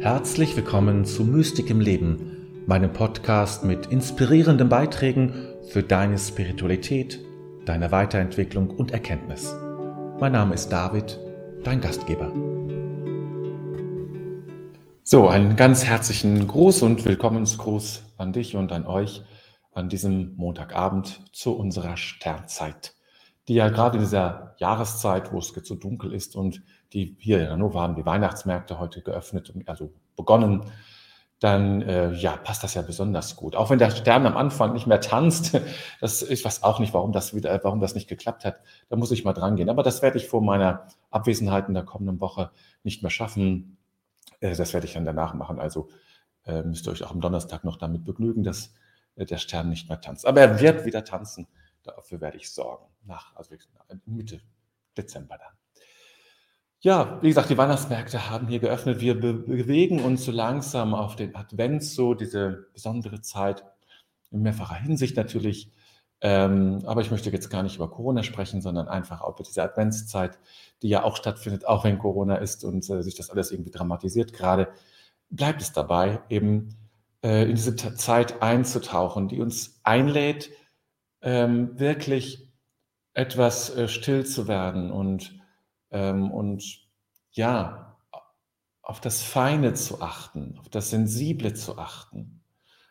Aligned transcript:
Herzlich 0.00 0.56
willkommen 0.56 1.04
zu 1.04 1.24
Mystik 1.24 1.68
im 1.68 1.78
Leben, 1.78 2.64
meinem 2.66 2.90
Podcast 2.90 3.64
mit 3.64 3.84
inspirierenden 3.88 4.70
Beiträgen 4.70 5.34
für 5.68 5.82
deine 5.82 6.16
Spiritualität, 6.16 7.20
deine 7.66 7.92
Weiterentwicklung 7.92 8.70
und 8.70 8.92
Erkenntnis. 8.92 9.54
Mein 10.18 10.32
Name 10.32 10.54
ist 10.54 10.70
David, 10.70 11.20
dein 11.64 11.82
Gastgeber. 11.82 12.32
So, 15.02 15.28
einen 15.28 15.56
ganz 15.56 15.84
herzlichen 15.84 16.48
Gruß 16.48 16.80
und 16.80 17.04
Willkommensgruß 17.04 18.14
an 18.16 18.32
dich 18.32 18.56
und 18.56 18.72
an 18.72 18.86
euch 18.86 19.22
an 19.74 19.90
diesem 19.90 20.34
Montagabend 20.36 21.20
zu 21.34 21.54
unserer 21.54 21.98
Sternzeit, 21.98 22.94
die 23.50 23.56
ja 23.56 23.68
gerade 23.68 23.96
in 23.96 24.04
dieser 24.04 24.54
Jahreszeit, 24.58 25.32
wo 25.32 25.38
es 25.38 25.52
jetzt 25.56 25.66
so 25.66 25.74
dunkel 25.74 26.14
ist 26.14 26.36
und 26.36 26.62
die 26.92 27.16
hier 27.18 27.40
in 27.40 27.50
Hannover 27.50 27.80
haben 27.80 27.96
die 27.96 28.06
Weihnachtsmärkte 28.06 28.78
heute 28.78 29.02
geöffnet, 29.02 29.52
also 29.66 29.92
begonnen, 30.14 30.66
dann 31.40 31.82
äh, 31.82 32.12
ja, 32.12 32.36
passt 32.36 32.62
das 32.62 32.74
ja 32.74 32.82
besonders 32.82 33.34
gut. 33.34 33.56
Auch 33.56 33.68
wenn 33.68 33.80
der 33.80 33.90
Stern 33.90 34.24
am 34.24 34.36
Anfang 34.36 34.72
nicht 34.72 34.86
mehr 34.86 35.00
tanzt, 35.00 35.60
das, 36.00 36.22
ich 36.22 36.44
weiß 36.44 36.62
auch 36.62 36.78
nicht, 36.78 36.94
warum 36.94 37.10
das 37.10 37.34
wieder, 37.34 37.58
warum 37.64 37.80
das 37.80 37.96
nicht 37.96 38.08
geklappt 38.08 38.44
hat. 38.44 38.60
Da 38.88 38.94
muss 38.94 39.10
ich 39.10 39.24
mal 39.24 39.32
dran 39.32 39.56
gehen. 39.56 39.68
Aber 39.68 39.82
das 39.82 40.00
werde 40.00 40.18
ich 40.18 40.28
vor 40.28 40.42
meiner 40.42 40.86
Abwesenheit 41.10 41.66
in 41.66 41.74
der 41.74 41.82
kommenden 41.82 42.20
Woche 42.20 42.52
nicht 42.84 43.02
mehr 43.02 43.10
schaffen. 43.10 43.78
Äh, 44.38 44.54
das 44.54 44.72
werde 44.74 44.86
ich 44.86 44.92
dann 44.92 45.04
danach 45.04 45.34
machen. 45.34 45.58
Also 45.58 45.88
äh, 46.46 46.62
müsst 46.62 46.86
ihr 46.86 46.92
euch 46.92 47.02
auch 47.02 47.10
am 47.10 47.20
Donnerstag 47.20 47.64
noch 47.64 47.78
damit 47.78 48.04
begnügen, 48.04 48.44
dass 48.44 48.72
äh, 49.16 49.24
der 49.24 49.38
Stern 49.38 49.70
nicht 49.70 49.88
mehr 49.88 50.00
tanzt. 50.00 50.24
Aber 50.24 50.40
er 50.40 50.60
wird 50.60 50.84
wieder 50.84 51.02
tanzen. 51.02 51.48
Dafür 51.82 52.20
werde 52.20 52.36
ich 52.36 52.50
sorgen. 52.50 52.86
Nach, 53.04 53.34
also 53.36 53.54
Mitte 54.04 54.40
Dezember 54.96 55.38
dann. 55.38 55.52
Ja, 56.82 57.18
wie 57.20 57.28
gesagt, 57.28 57.50
die 57.50 57.58
Weihnachtsmärkte 57.58 58.30
haben 58.30 58.48
hier 58.48 58.58
geöffnet. 58.58 59.00
Wir 59.00 59.18
bewegen 59.20 60.02
uns 60.02 60.24
so 60.24 60.32
langsam 60.32 60.94
auf 60.94 61.14
den 61.14 61.36
Advent, 61.36 61.84
so 61.84 62.14
diese 62.14 62.68
besondere 62.72 63.20
Zeit 63.20 63.64
in 64.30 64.40
mehrfacher 64.40 64.76
Hinsicht 64.76 65.16
natürlich. 65.16 65.70
Ähm, 66.22 66.80
aber 66.84 67.00
ich 67.00 67.10
möchte 67.10 67.30
jetzt 67.30 67.50
gar 67.50 67.62
nicht 67.62 67.76
über 67.76 67.90
Corona 67.90 68.22
sprechen, 68.22 68.60
sondern 68.60 68.88
einfach 68.88 69.20
auch 69.22 69.34
über 69.34 69.44
diese 69.44 69.62
Adventszeit, 69.62 70.38
die 70.82 70.88
ja 70.88 71.02
auch 71.02 71.16
stattfindet, 71.16 71.66
auch 71.66 71.84
wenn 71.84 71.98
Corona 71.98 72.36
ist 72.36 72.64
und 72.64 72.88
äh, 72.90 73.02
sich 73.02 73.14
das 73.14 73.30
alles 73.30 73.52
irgendwie 73.52 73.70
dramatisiert. 73.70 74.32
Gerade 74.32 74.68
bleibt 75.30 75.62
es 75.62 75.72
dabei, 75.72 76.20
eben 76.28 76.76
äh, 77.22 77.44
in 77.44 77.56
diese 77.56 77.76
Zeit 77.76 78.42
einzutauchen, 78.42 79.28
die 79.28 79.40
uns 79.40 79.80
einlädt, 79.82 80.50
ähm, 81.22 81.78
wirklich 81.78 82.48
etwas 83.12 83.74
äh, 83.76 83.88
still 83.88 84.24
zu 84.24 84.48
werden 84.48 84.90
und 84.90 85.38
ähm, 85.90 86.30
und 86.30 86.88
ja, 87.32 87.96
auf 88.82 89.00
das 89.00 89.22
Feine 89.22 89.74
zu 89.74 90.00
achten, 90.00 90.56
auf 90.58 90.68
das 90.68 90.90
Sensible 90.90 91.54
zu 91.54 91.78
achten. 91.78 92.42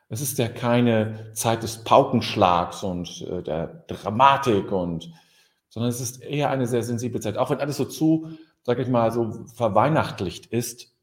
Es 0.07 0.21
ist 0.21 0.37
ja 0.37 0.47
keine 0.47 1.33
Zeit 1.33 1.61
des 1.61 1.83
Paukenschlags 1.83 2.83
und 2.83 3.21
äh, 3.21 3.43
der 3.43 3.83
Dramatik 3.87 4.71
und, 4.71 5.11
sondern 5.69 5.89
es 5.89 6.01
ist 6.01 6.21
eher 6.21 6.49
eine 6.49 6.67
sehr 6.67 6.83
sensible 6.83 7.19
Zeit. 7.19 7.37
Auch 7.37 7.49
wenn 7.49 7.59
alles 7.59 7.77
so 7.77 7.85
zu, 7.85 8.31
sag 8.63 8.79
ich 8.79 8.87
mal, 8.87 9.11
so 9.11 9.45
verweihnachtlicht 9.53 10.47
ist, 10.47 10.95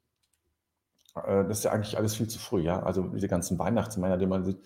äh, 1.14 1.44
das 1.44 1.58
ist 1.58 1.64
ja 1.64 1.72
eigentlich 1.72 1.96
alles 1.96 2.16
viel 2.16 2.28
zu 2.28 2.38
früh, 2.38 2.62
ja. 2.62 2.82
Also 2.82 3.02
diese 3.08 3.28
ganzen 3.28 3.58
Weihnachtsmänner, 3.58 4.18
die 4.18 4.26
man 4.26 4.44
sieht, 4.44 4.58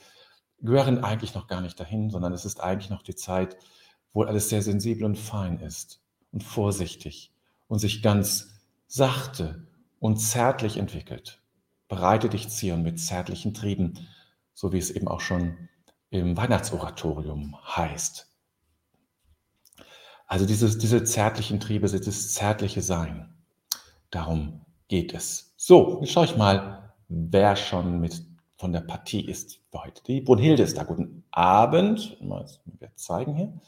gehören 0.62 1.02
eigentlich 1.04 1.34
noch 1.34 1.46
gar 1.46 1.60
nicht 1.60 1.78
dahin, 1.78 2.10
sondern 2.10 2.32
es 2.32 2.44
ist 2.44 2.60
eigentlich 2.60 2.90
noch 2.90 3.02
die 3.02 3.14
Zeit, 3.14 3.56
wo 4.12 4.22
alles 4.22 4.48
sehr 4.48 4.62
sensibel 4.62 5.04
und 5.04 5.18
fein 5.18 5.58
ist 5.58 6.00
und 6.32 6.42
vorsichtig 6.42 7.32
und 7.68 7.78
sich 7.78 8.02
ganz 8.02 8.60
sachte 8.86 9.66
und 9.98 10.16
zärtlich 10.16 10.76
entwickelt. 10.76 11.42
Bereite 11.88 12.28
dich, 12.28 12.48
Zion, 12.48 12.82
mit 12.82 13.00
zärtlichen 13.00 13.54
Trieben, 13.54 14.06
so 14.54 14.72
wie 14.72 14.78
es 14.78 14.90
eben 14.90 15.08
auch 15.08 15.20
schon 15.20 15.68
im 16.10 16.36
Weihnachtsoratorium 16.36 17.56
heißt. 17.76 18.26
Also 20.26 20.46
dieses, 20.46 20.78
diese 20.78 21.02
zärtlichen 21.02 21.58
Triebe, 21.58 21.88
dieses 21.88 22.34
zärtliche 22.34 22.82
Sein. 22.82 23.34
Darum 24.10 24.64
geht 24.88 25.14
es. 25.14 25.54
So, 25.56 26.00
jetzt 26.00 26.12
schaue 26.12 26.24
ich 26.24 26.36
mal, 26.36 26.92
wer 27.08 27.56
schon 27.56 28.00
mit 28.00 28.29
von 28.60 28.72
der 28.72 28.82
Partie 28.82 29.24
ist 29.24 29.62
für 29.70 29.82
heute. 29.82 30.02
Die 30.04 30.20
Brunhilde 30.20 30.62
ist 30.62 30.76
da. 30.76 30.84
Guten 30.84 31.24
Abend. 31.30 32.20
Mal 32.20 32.46
zeigen 32.94 33.34
hier. 33.34 33.58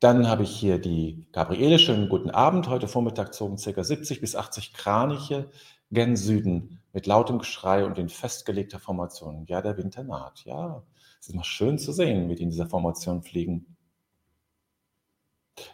Dann 0.00 0.28
habe 0.28 0.44
ich 0.44 0.50
hier 0.50 0.78
die 0.78 1.28
Gabriele. 1.30 1.78
Schönen 1.78 2.08
guten 2.08 2.30
Abend. 2.30 2.68
Heute 2.68 2.88
Vormittag 2.88 3.34
zogen 3.34 3.58
ca. 3.58 3.84
70 3.84 4.22
bis 4.22 4.34
80 4.34 4.72
Kraniche 4.72 5.50
gen 5.90 6.16
Süden 6.16 6.80
mit 6.94 7.06
lautem 7.06 7.38
Geschrei 7.38 7.84
und 7.84 7.98
in 7.98 8.08
festgelegter 8.08 8.78
Formation. 8.78 9.44
Ja, 9.46 9.60
der 9.60 9.76
Winter 9.76 10.02
naht. 10.02 10.46
Ja, 10.46 10.82
es 11.20 11.28
ist 11.28 11.34
noch 11.34 11.44
schön 11.44 11.78
zu 11.78 11.92
sehen, 11.92 12.30
wie 12.30 12.34
die 12.34 12.44
in 12.44 12.50
dieser 12.50 12.66
Formation 12.66 13.22
fliegen. 13.22 13.76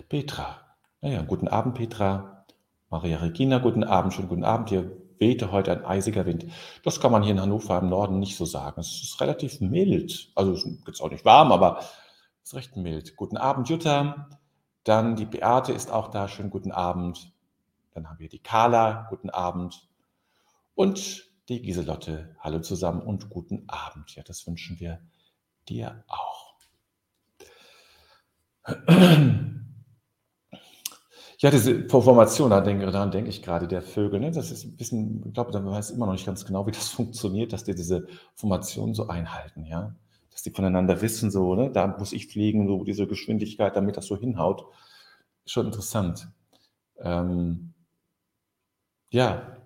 Petra. 0.08 0.76
Naja, 1.00 1.22
guten 1.22 1.46
Abend, 1.46 1.76
Petra. 1.76 2.44
Maria 2.90 3.18
Regina, 3.18 3.58
guten 3.58 3.84
Abend, 3.84 4.12
schönen 4.12 4.28
guten 4.28 4.44
Abend. 4.44 4.70
Hier 4.70 4.99
wehte 5.20 5.52
heute 5.52 5.70
ein 5.72 5.84
eisiger 5.84 6.26
Wind. 6.26 6.46
Das 6.82 7.00
kann 7.00 7.12
man 7.12 7.22
hier 7.22 7.32
in 7.32 7.40
Hannover 7.40 7.78
im 7.78 7.88
Norden 7.88 8.18
nicht 8.18 8.36
so 8.36 8.46
sagen. 8.46 8.80
Es 8.80 9.02
ist 9.02 9.20
relativ 9.20 9.60
mild. 9.60 10.32
Also 10.34 10.52
es 10.52 10.64
ist 10.64 11.00
auch 11.00 11.10
nicht 11.10 11.24
warm, 11.24 11.52
aber 11.52 11.84
ist 12.42 12.54
recht 12.54 12.76
mild. 12.76 13.16
Guten 13.16 13.36
Abend, 13.36 13.68
Jutta. 13.68 14.28
Dann 14.82 15.14
die 15.16 15.26
Beate 15.26 15.72
ist 15.72 15.92
auch 15.92 16.08
da. 16.08 16.26
Schönen 16.26 16.50
guten 16.50 16.72
Abend. 16.72 17.32
Dann 17.92 18.08
haben 18.08 18.18
wir 18.18 18.28
die 18.28 18.38
Carla. 18.38 19.06
Guten 19.10 19.30
Abend. 19.30 19.86
Und 20.74 21.30
die 21.48 21.60
Giselotte. 21.60 22.34
Hallo 22.40 22.60
zusammen 22.60 23.02
und 23.02 23.28
guten 23.28 23.64
Abend. 23.68 24.14
Ja, 24.16 24.22
das 24.22 24.46
wünschen 24.46 24.80
wir 24.80 25.00
dir 25.68 26.02
auch. 26.08 26.54
Ja, 31.42 31.50
diese 31.50 31.88
Formation, 31.88 32.50
daran 32.50 33.10
denke, 33.10 33.30
ich 33.30 33.42
gerade, 33.42 33.66
der 33.66 33.82
Vögel. 33.82 34.20
Ne? 34.20 34.30
Das 34.30 34.50
ist 34.50 34.64
ein 34.64 34.76
bisschen, 34.76 35.24
ich 35.26 35.32
glaube, 35.34 35.52
da 35.52 35.64
weiß 35.64 35.90
immer 35.90 36.06
noch 36.06 36.12
nicht 36.12 36.26
ganz 36.26 36.44
genau, 36.44 36.66
wie 36.66 36.72
das 36.72 36.88
funktioniert, 36.90 37.52
dass 37.52 37.64
die 37.64 37.74
diese 37.74 38.06
Formation 38.34 38.94
so 38.94 39.08
einhalten. 39.08 39.64
Ja? 39.64 39.94
dass 40.30 40.42
die 40.42 40.50
voneinander 40.50 41.02
wissen, 41.02 41.30
so, 41.30 41.54
ne, 41.54 41.70
da 41.70 41.86
muss 41.86 42.14
ich 42.14 42.28
fliegen, 42.28 42.66
so 42.66 42.82
diese 42.84 43.06
Geschwindigkeit, 43.06 43.76
damit 43.76 43.98
das 43.98 44.06
so 44.06 44.16
hinhaut. 44.16 44.64
Schon 45.44 45.66
interessant. 45.66 46.28
Ähm, 46.98 47.74
ja, 49.10 49.56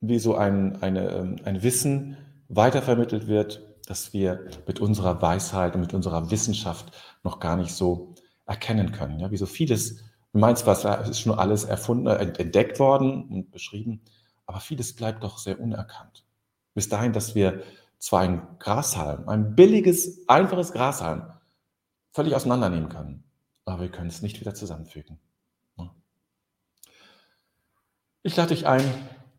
wie 0.00 0.18
so 0.18 0.34
ein, 0.34 0.82
eine, 0.82 1.10
ähm, 1.10 1.36
ein 1.44 1.62
Wissen 1.62 2.16
weitervermittelt 2.48 3.28
wird, 3.28 3.62
das 3.86 4.12
wir 4.12 4.48
mit 4.66 4.80
unserer 4.80 5.22
Weisheit 5.22 5.74
und 5.74 5.82
mit 5.82 5.94
unserer 5.94 6.30
Wissenschaft 6.32 6.92
noch 7.22 7.38
gar 7.38 7.56
nicht 7.56 7.72
so 7.72 8.14
erkennen 8.46 8.92
können. 8.92 9.20
Ja, 9.20 9.30
wie 9.30 9.36
so 9.36 9.46
vieles, 9.46 10.02
du 10.36 10.40
meinst 10.40 10.66
was, 10.66 10.84
es 10.84 11.08
ist 11.08 11.20
schon 11.20 11.38
alles 11.38 11.64
erfunden, 11.64 12.08
entdeckt 12.08 12.78
worden 12.78 13.26
und 13.30 13.50
beschrieben, 13.50 14.02
aber 14.44 14.60
vieles 14.60 14.94
bleibt 14.94 15.24
doch 15.24 15.38
sehr 15.38 15.58
unerkannt. 15.58 16.26
Bis 16.74 16.90
dahin, 16.90 17.14
dass 17.14 17.34
wir 17.34 17.62
zwar 17.98 18.20
ein 18.20 18.58
Grashalm, 18.58 19.30
ein 19.30 19.54
billiges, 19.54 20.28
einfaches 20.28 20.72
Grashalm, 20.72 21.22
völlig 22.12 22.34
auseinandernehmen 22.34 22.90
können, 22.90 23.24
aber 23.64 23.80
wir 23.80 23.90
können 23.90 24.08
es 24.08 24.20
nicht 24.20 24.38
wieder 24.38 24.54
zusammenfügen. 24.54 25.18
Ich 28.22 28.36
lade 28.36 28.54
dich 28.54 28.66
ein, 28.66 28.84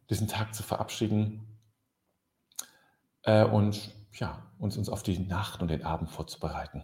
diesen 0.10 0.28
Tag 0.28 0.56
zu 0.56 0.64
verabschieden 0.64 1.60
äh, 3.22 3.44
und 3.44 3.94
ja, 4.14 4.50
uns, 4.58 4.78
uns 4.78 4.90
auf 4.90 5.04
die 5.04 5.20
Nacht 5.20 5.62
und 5.62 5.68
den 5.68 5.84
Abend 5.84 6.10
vorzubereiten. 6.10 6.84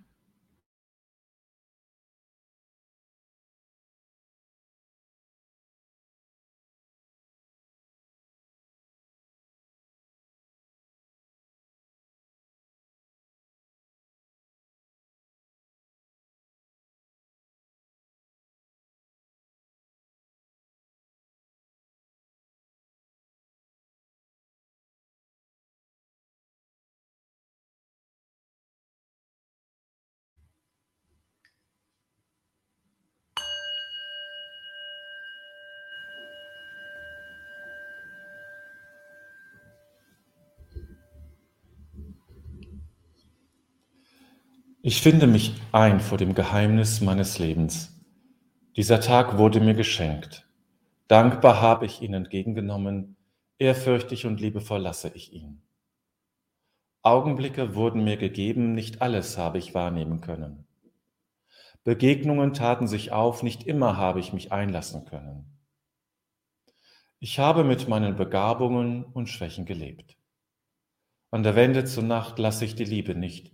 Ich 44.83 45.03
finde 45.03 45.27
mich 45.27 45.53
ein 45.71 45.99
vor 45.99 46.17
dem 46.17 46.33
Geheimnis 46.33 47.01
meines 47.01 47.37
Lebens. 47.37 48.01
Dieser 48.75 48.99
Tag 48.99 49.37
wurde 49.37 49.59
mir 49.59 49.75
geschenkt. 49.75 50.49
Dankbar 51.07 51.61
habe 51.61 51.85
ich 51.85 52.01
ihn 52.01 52.15
entgegengenommen, 52.15 53.15
ehrfürchtig 53.59 54.25
und 54.25 54.41
liebevoll 54.41 54.81
lasse 54.81 55.11
ich 55.13 55.33
ihn. 55.33 55.61
Augenblicke 57.03 57.75
wurden 57.75 58.03
mir 58.03 58.17
gegeben, 58.17 58.73
nicht 58.73 59.03
alles 59.03 59.37
habe 59.37 59.59
ich 59.59 59.75
wahrnehmen 59.75 60.19
können. 60.19 60.65
Begegnungen 61.83 62.55
taten 62.55 62.87
sich 62.87 63.11
auf, 63.11 63.43
nicht 63.43 63.67
immer 63.67 63.97
habe 63.97 64.19
ich 64.19 64.33
mich 64.33 64.51
einlassen 64.51 65.05
können. 65.05 65.59
Ich 67.19 67.37
habe 67.37 67.63
mit 67.63 67.87
meinen 67.87 68.15
Begabungen 68.15 69.03
und 69.03 69.29
Schwächen 69.29 69.65
gelebt. 69.65 70.17
An 71.29 71.43
der 71.43 71.55
Wende 71.55 71.85
zur 71.85 72.03
Nacht 72.03 72.39
lasse 72.39 72.65
ich 72.65 72.73
die 72.73 72.85
Liebe 72.85 73.13
nicht, 73.13 73.53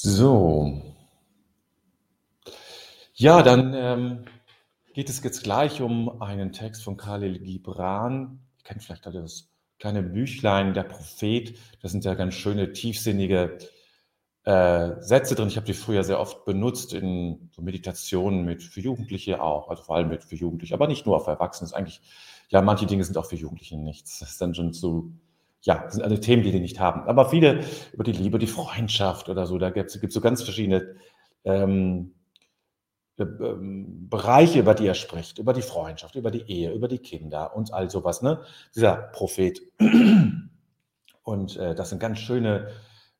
So. 0.00 0.80
Ja, 3.14 3.42
dann 3.42 3.74
ähm, 3.74 4.24
geht 4.94 5.08
es 5.08 5.20
jetzt 5.24 5.42
gleich 5.42 5.80
um 5.80 6.22
einen 6.22 6.52
Text 6.52 6.84
von 6.84 6.96
Khalil 6.96 7.40
Gibran. 7.40 8.38
Ihr 8.58 8.64
kennt 8.64 8.84
vielleicht 8.84 9.06
das 9.06 9.48
kleine 9.80 10.04
Büchlein, 10.04 10.72
der 10.72 10.84
Prophet. 10.84 11.58
Da 11.82 11.88
sind 11.88 12.04
ja 12.04 12.14
ganz 12.14 12.34
schöne, 12.34 12.72
tiefsinnige 12.72 13.58
äh, 14.44 14.90
Sätze 15.00 15.34
drin. 15.34 15.48
Ich 15.48 15.56
habe 15.56 15.66
die 15.66 15.74
früher 15.74 16.04
sehr 16.04 16.20
oft 16.20 16.44
benutzt 16.44 16.94
in 16.94 17.50
so 17.50 17.60
Meditationen 17.60 18.44
mit 18.44 18.62
für 18.62 18.80
Jugendliche 18.80 19.42
auch, 19.42 19.68
also 19.68 19.82
vor 19.82 19.96
allem 19.96 20.10
mit 20.10 20.22
für 20.22 20.36
Jugendliche, 20.36 20.74
aber 20.74 20.86
nicht 20.86 21.06
nur 21.06 21.18
für 21.24 21.32
Erwachsene. 21.32 21.74
eigentlich, 21.74 22.02
ja, 22.50 22.62
manche 22.62 22.86
Dinge 22.86 23.02
sind 23.02 23.18
auch 23.18 23.26
für 23.26 23.34
Jugendliche 23.34 23.76
nichts. 23.76 24.20
Das 24.20 24.30
ist 24.30 24.40
dann 24.40 24.54
schon 24.54 24.72
so 24.72 25.10
ja, 25.62 25.82
das 25.84 25.94
sind 25.94 26.02
alle 26.02 26.20
Themen, 26.20 26.42
die 26.42 26.52
die 26.52 26.60
nicht 26.60 26.80
haben. 26.80 27.02
Aber 27.08 27.28
viele 27.28 27.64
über 27.92 28.04
die 28.04 28.12
Liebe, 28.12 28.38
die 28.38 28.46
Freundschaft 28.46 29.28
oder 29.28 29.46
so, 29.46 29.58
da 29.58 29.70
gibt 29.70 29.90
es 29.90 30.14
so 30.14 30.20
ganz 30.20 30.42
verschiedene 30.42 30.94
ähm, 31.44 32.14
äh, 33.18 33.24
ähm, 33.24 34.08
Bereiche, 34.08 34.60
über 34.60 34.74
die 34.74 34.86
er 34.86 34.94
spricht, 34.94 35.38
über 35.38 35.52
die 35.52 35.62
Freundschaft, 35.62 36.14
über 36.14 36.30
die 36.30 36.48
Ehe, 36.48 36.72
über 36.72 36.88
die 36.88 36.98
Kinder 36.98 37.54
und 37.56 37.74
all 37.74 37.90
sowas. 37.90 38.22
Ne? 38.22 38.40
Dieser 38.74 38.94
Prophet. 38.96 39.60
Und 41.22 41.58
äh, 41.58 41.74
das 41.74 41.90
sind 41.90 41.98
ganz 41.98 42.20
schöne, 42.20 42.68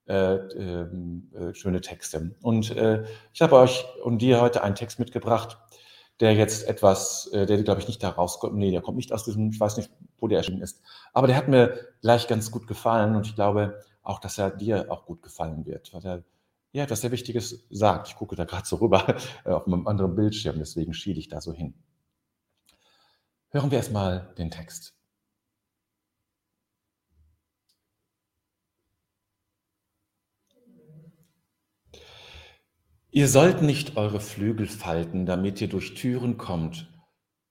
äh, 0.06 0.36
ähm, 0.36 1.30
äh, 1.34 1.52
schöne 1.52 1.82
Texte. 1.82 2.34
Und 2.40 2.74
äh, 2.74 3.04
ich 3.34 3.42
habe 3.42 3.56
euch 3.56 3.84
und 4.02 4.22
dir 4.22 4.40
heute 4.40 4.62
einen 4.62 4.76
Text 4.76 4.98
mitgebracht, 4.98 5.58
der 6.20 6.34
jetzt 6.34 6.66
etwas, 6.66 7.28
äh, 7.32 7.46
der 7.46 7.62
glaube 7.62 7.80
ich 7.80 7.88
nicht 7.88 8.02
da 8.02 8.10
rauskommt, 8.10 8.56
nee, 8.56 8.70
der 8.70 8.82
kommt 8.82 8.96
nicht 8.96 9.12
aus 9.12 9.24
diesem, 9.24 9.50
ich 9.50 9.60
weiß 9.60 9.76
nicht, 9.76 9.90
wo 10.18 10.28
der 10.28 10.38
erschienen 10.38 10.62
ist, 10.62 10.80
aber 11.12 11.26
der 11.26 11.36
hat 11.36 11.48
mir 11.48 11.78
gleich 12.00 12.26
ganz 12.26 12.50
gut 12.50 12.66
gefallen 12.66 13.14
und 13.14 13.26
ich 13.26 13.34
glaube 13.34 13.82
auch, 14.02 14.18
dass 14.18 14.38
er 14.38 14.50
dir 14.50 14.90
auch 14.90 15.06
gut 15.06 15.22
gefallen 15.22 15.66
wird, 15.66 15.92
weil 15.94 16.04
er 16.04 16.24
ja 16.72 16.84
etwas 16.84 17.00
sehr 17.00 17.12
Wichtiges 17.12 17.66
sagt. 17.70 18.08
Ich 18.08 18.16
gucke 18.16 18.36
da 18.36 18.44
gerade 18.44 18.66
so 18.66 18.76
rüber 18.76 19.16
äh, 19.44 19.50
auf 19.50 19.66
einem 19.66 19.86
anderen 19.86 20.14
Bildschirm, 20.14 20.56
deswegen 20.58 20.94
schiele 20.94 21.18
ich 21.18 21.28
da 21.28 21.40
so 21.40 21.52
hin. 21.52 21.74
Hören 23.50 23.70
wir 23.70 23.78
erstmal 23.78 24.34
den 24.36 24.50
Text. 24.50 24.97
Ihr 33.18 33.26
sollt 33.26 33.62
nicht 33.62 33.96
eure 33.96 34.20
Flügel 34.20 34.68
falten, 34.68 35.26
damit 35.26 35.60
ihr 35.60 35.68
durch 35.68 35.94
Türen 35.94 36.38
kommt, 36.38 36.88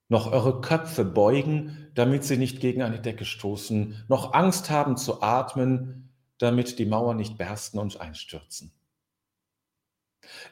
noch 0.08 0.32
eure 0.32 0.62
Köpfe 0.62 1.04
beugen, 1.04 1.90
damit 1.94 2.24
sie 2.24 2.38
nicht 2.38 2.62
gegen 2.62 2.84
eine 2.84 3.02
Decke 3.02 3.26
stoßen, 3.26 4.06
noch 4.08 4.34
Angst 4.34 4.70
haben 4.70 4.96
zu 4.96 5.22
atmen, 5.22 6.14
damit 6.38 6.80
die 6.80 6.86
Mauern 6.86 7.18
nicht 7.18 7.38
bersten 7.38 7.80
und 7.80 8.00
einstürzen. 8.00 8.72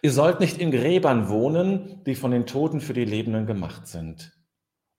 Ihr 0.02 0.12
sollt 0.12 0.42
nicht 0.42 0.58
in 0.58 0.70
Gräbern 0.70 1.30
wohnen, 1.30 2.04
die 2.04 2.16
von 2.16 2.32
den 2.32 2.46
Toten 2.46 2.82
für 2.82 2.92
die 2.92 3.06
Lebenden 3.06 3.46
gemacht 3.46 3.88
sind. 3.88 4.38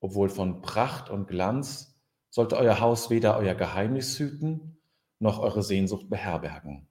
Obwohl 0.01 0.31
von 0.31 0.63
Pracht 0.63 1.11
und 1.11 1.29
Glanz 1.29 1.95
sollte 2.31 2.57
euer 2.57 2.81
Haus 2.81 3.11
weder 3.11 3.37
euer 3.37 3.55
Geheimnis 3.55 4.19
hüten, 4.19 4.79
noch 5.19 5.41
eure 5.41 5.63
Sehnsucht 5.63 6.09
beherbergen. 6.09 6.89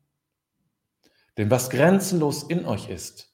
Denn 1.37 1.51
was 1.51 1.69
grenzenlos 1.69 2.43
in 2.43 2.65
euch 2.65 2.89
ist, 2.89 3.33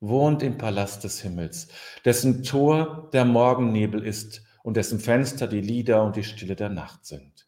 wohnt 0.00 0.42
im 0.42 0.58
Palast 0.58 1.04
des 1.04 1.20
Himmels, 1.20 1.68
dessen 2.04 2.42
Tor 2.42 3.08
der 3.12 3.24
Morgennebel 3.24 4.04
ist 4.04 4.42
und 4.62 4.76
dessen 4.76 4.98
Fenster 4.98 5.46
die 5.46 5.60
Lieder 5.60 6.02
und 6.04 6.16
die 6.16 6.24
Stille 6.24 6.56
der 6.56 6.68
Nacht 6.68 7.06
sind. 7.06 7.46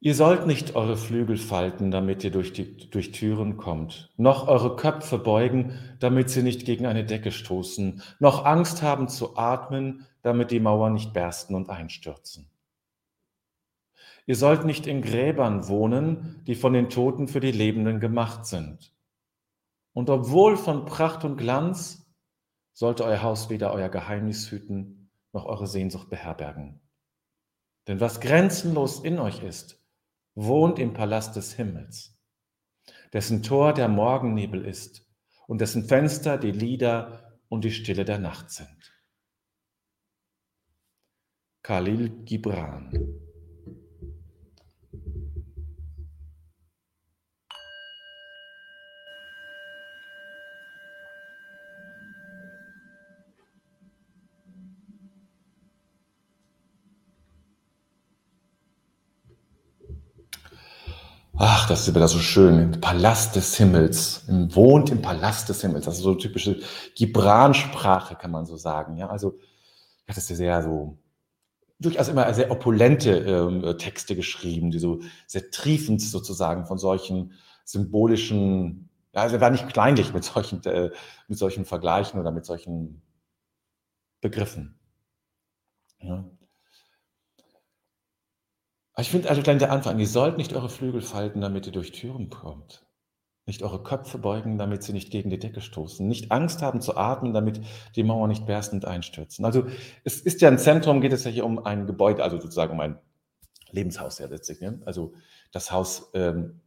Ihr 0.00 0.14
sollt 0.14 0.46
nicht 0.46 0.74
eure 0.74 0.98
Flügel 0.98 1.38
falten, 1.38 1.90
damit 1.90 2.24
ihr 2.24 2.30
durch, 2.30 2.52
die, 2.52 2.90
durch 2.90 3.12
Türen 3.12 3.56
kommt, 3.56 4.12
noch 4.18 4.48
eure 4.48 4.76
Köpfe 4.76 5.16
beugen, 5.18 5.78
damit 5.98 6.28
sie 6.28 6.42
nicht 6.42 6.66
gegen 6.66 6.84
eine 6.84 7.06
Decke 7.06 7.32
stoßen, 7.32 8.02
noch 8.18 8.44
Angst 8.44 8.82
haben 8.82 9.08
zu 9.08 9.38
atmen, 9.38 10.06
damit 10.20 10.50
die 10.50 10.60
Mauern 10.60 10.92
nicht 10.92 11.14
bersten 11.14 11.54
und 11.54 11.70
einstürzen. 11.70 12.50
Ihr 14.26 14.36
sollt 14.36 14.64
nicht 14.64 14.86
in 14.86 15.02
Gräbern 15.02 15.68
wohnen, 15.68 16.42
die 16.46 16.54
von 16.54 16.72
den 16.72 16.88
Toten 16.88 17.28
für 17.28 17.40
die 17.40 17.52
Lebenden 17.52 18.00
gemacht 18.00 18.46
sind. 18.46 18.94
Und 19.92 20.08
obwohl 20.08 20.56
von 20.56 20.86
Pracht 20.86 21.24
und 21.24 21.36
Glanz, 21.36 22.10
sollte 22.72 23.04
euer 23.04 23.22
Haus 23.22 23.50
weder 23.50 23.72
euer 23.72 23.88
Geheimnis 23.88 24.50
hüten, 24.50 25.10
noch 25.32 25.44
eure 25.44 25.66
Sehnsucht 25.66 26.08
beherbergen. 26.10 26.80
Denn 27.86 28.00
was 28.00 28.20
grenzenlos 28.20 29.00
in 29.00 29.18
euch 29.18 29.42
ist, 29.42 29.80
wohnt 30.34 30.78
im 30.78 30.94
Palast 30.94 31.36
des 31.36 31.52
Himmels, 31.52 32.18
dessen 33.12 33.42
Tor 33.42 33.72
der 33.74 33.88
Morgennebel 33.88 34.64
ist 34.64 35.06
und 35.46 35.60
dessen 35.60 35.84
Fenster 35.84 36.38
die 36.38 36.50
Lieder 36.50 37.38
und 37.48 37.62
die 37.62 37.70
Stille 37.70 38.04
der 38.04 38.18
Nacht 38.18 38.50
sind. 38.50 38.92
Khalil 41.62 42.08
Gibran 42.24 43.23
Ach, 61.36 61.68
das 61.68 61.88
ist 61.88 61.94
wieder 61.94 62.06
so 62.06 62.20
schön. 62.20 62.58
Im 62.74 62.80
Palast 62.80 63.34
des 63.34 63.56
Himmels. 63.56 64.24
Wohnt 64.28 64.90
im 64.90 65.02
Palast 65.02 65.48
des 65.48 65.62
Himmels. 65.62 65.84
Das 65.84 65.96
ist 65.96 66.02
so 66.02 66.14
typische 66.14 66.60
Gibran-Sprache, 66.94 68.14
kann 68.14 68.30
man 68.30 68.46
so 68.46 68.56
sagen. 68.56 68.96
Ja, 68.96 69.08
also, 69.08 69.38
ja, 70.06 70.14
das 70.14 70.18
ist 70.18 70.28
sehr 70.28 70.62
so, 70.62 70.98
durchaus 71.80 72.08
immer 72.08 72.32
sehr 72.34 72.52
opulente 72.52 73.10
ähm, 73.10 73.78
Texte 73.78 74.14
geschrieben, 74.14 74.70
die 74.70 74.78
so 74.78 75.00
sehr 75.26 75.50
triefend 75.50 76.00
sozusagen 76.02 76.66
von 76.66 76.78
solchen 76.78 77.32
symbolischen, 77.64 78.90
ja, 79.12 79.22
also 79.22 79.36
er 79.36 79.40
war 79.40 79.50
nicht 79.50 79.68
kleinlich 79.68 80.14
mit 80.14 80.22
solchen, 80.24 80.62
äh, 80.64 80.90
mit 81.26 81.38
solchen 81.38 81.64
Vergleichen 81.64 82.20
oder 82.20 82.30
mit 82.30 82.44
solchen 82.44 83.02
Begriffen. 84.20 84.78
Ja. 85.98 86.24
Ich 88.96 89.10
finde 89.10 89.28
also 89.28 89.42
gleich 89.42 89.58
der 89.58 89.72
Anfang, 89.72 89.98
ihr 89.98 90.06
sollt 90.06 90.36
nicht 90.36 90.52
eure 90.52 90.68
Flügel 90.68 91.02
falten, 91.02 91.40
damit 91.40 91.66
ihr 91.66 91.72
durch 91.72 91.92
Türen 91.92 92.30
kommt. 92.30 92.86
Nicht 93.46 93.62
eure 93.62 93.82
Köpfe 93.82 94.18
beugen, 94.18 94.56
damit 94.56 94.82
sie 94.82 94.92
nicht 94.92 95.10
gegen 95.10 95.30
die 95.30 95.38
Decke 95.38 95.60
stoßen. 95.60 96.06
Nicht 96.06 96.32
Angst 96.32 96.62
haben 96.62 96.80
zu 96.80 96.96
atmen, 96.96 97.34
damit 97.34 97.60
die 97.96 98.04
Mauern 98.04 98.30
nicht 98.30 98.46
berstend 98.46 98.84
einstürzen. 98.84 99.44
Also 99.44 99.66
es 100.04 100.20
ist 100.20 100.40
ja 100.40 100.48
ein 100.48 100.58
Zentrum, 100.58 101.00
geht 101.00 101.12
es 101.12 101.24
ja 101.24 101.30
hier 101.30 101.44
um 101.44 101.64
ein 101.66 101.86
Gebäude, 101.86 102.22
also 102.22 102.40
sozusagen 102.40 102.72
um 102.72 102.80
ein 102.80 102.98
Lebenshaus 103.70 104.18
ja 104.18 104.28
letztlich. 104.28 104.60
Ne? 104.60 104.80
Also 104.86 105.12
das 105.52 105.72
Haus, 105.72 106.10
ähm, 106.14 106.60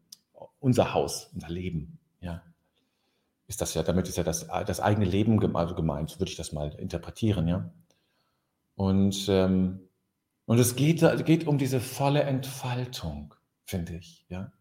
unser 0.60 0.94
Haus, 0.94 1.32
unser 1.34 1.50
Leben, 1.50 1.98
ja. 2.20 2.44
Ist 3.48 3.62
das 3.62 3.74
ja, 3.74 3.82
damit 3.82 4.10
ist 4.10 4.18
ja 4.18 4.24
das, 4.24 4.48
das 4.48 4.82
eigene 4.82 5.06
Leben 5.06 5.56
also 5.56 5.74
gemeint, 5.74 6.20
würde 6.20 6.30
ich 6.30 6.36
das 6.36 6.52
mal 6.52 6.74
interpretieren, 6.74 7.48
ja. 7.48 7.72
Und 8.76 9.26
ähm, 9.30 9.87
und 10.48 10.58
es 10.58 10.76
geht, 10.76 11.02
geht 11.26 11.46
um 11.46 11.60
diese 11.60 11.80
volle 11.80 12.24
Entfaltung 12.24 13.36
finde 13.68 13.98
ich. 13.98 14.26
Ja? 14.30 14.52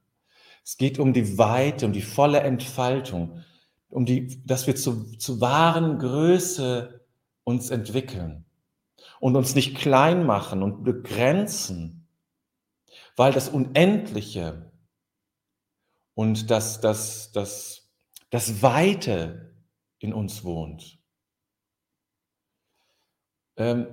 Es 0.65 0.77
geht 0.77 0.99
um 0.99 1.13
die 1.13 1.39
Weite, 1.39 1.87
um 1.87 1.93
die 1.93 2.03
volle 2.03 2.41
Entfaltung, 2.41 3.45
um 3.89 4.05
die, 4.05 4.45
dass 4.45 4.67
wir 4.67 4.77
zu, 4.77 5.17
zu 5.17 5.41
wahren 5.41 5.99
Größe 5.99 7.07
uns 7.45 7.71
entwickeln 7.71 8.45
und 9.21 9.37
uns 9.37 9.55
nicht 9.55 9.77
klein 9.77 10.27
machen 10.27 10.63
und 10.63 10.83
begrenzen, 10.83 12.09
weil 13.15 13.33
das 13.33 13.49
Unendliche 13.49 14.73
und 16.15 16.51
das, 16.51 16.81
das, 16.81 17.31
das, 17.33 17.89
das 18.31 18.61
Weite 18.63 19.55
in 19.99 20.13
uns 20.13 20.43
wohnt. 20.43 20.99
Ähm, 23.57 23.87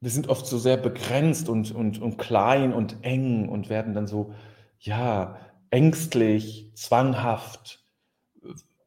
wir 0.00 0.10
sind 0.10 0.28
oft 0.28 0.46
so 0.46 0.58
sehr 0.58 0.78
begrenzt 0.78 1.48
und, 1.48 1.72
und, 1.72 2.00
und 2.00 2.16
klein 2.16 2.72
und 2.72 3.04
eng 3.04 3.48
und 3.48 3.68
werden 3.68 3.94
dann 3.94 4.06
so, 4.06 4.34
ja, 4.78 5.38
ängstlich, 5.68 6.72
zwanghaft, 6.74 7.84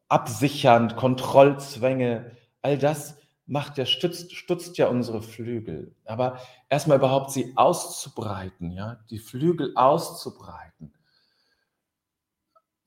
absichernd, 0.08 0.96
Kontrollzwänge. 0.96 2.32
All 2.62 2.78
das 2.78 3.16
macht 3.46 3.78
ja, 3.78 3.86
stützt, 3.86 4.34
stützt 4.34 4.76
ja 4.76 4.88
unsere 4.88 5.22
Flügel. 5.22 5.94
Aber 6.04 6.40
erstmal 6.68 6.98
überhaupt 6.98 7.30
sie 7.30 7.52
auszubreiten, 7.56 8.72
ja, 8.72 8.96
die 9.10 9.20
Flügel 9.20 9.72
auszubreiten, 9.76 10.94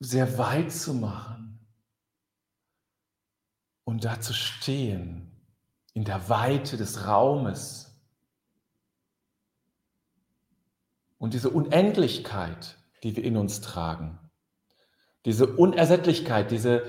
sehr 0.00 0.36
weit 0.36 0.70
zu 0.70 0.92
machen 0.92 1.66
und 3.84 4.04
da 4.04 4.20
zu 4.20 4.34
stehen 4.34 5.32
in 5.94 6.04
der 6.04 6.28
Weite 6.28 6.76
des 6.76 7.06
Raumes 7.06 7.87
Und 11.18 11.34
diese 11.34 11.50
Unendlichkeit, 11.50 12.78
die 13.02 13.16
wir 13.16 13.24
in 13.24 13.36
uns 13.36 13.60
tragen, 13.60 14.18
diese 15.24 15.46
Unersättlichkeit, 15.46 16.50
diese, 16.50 16.84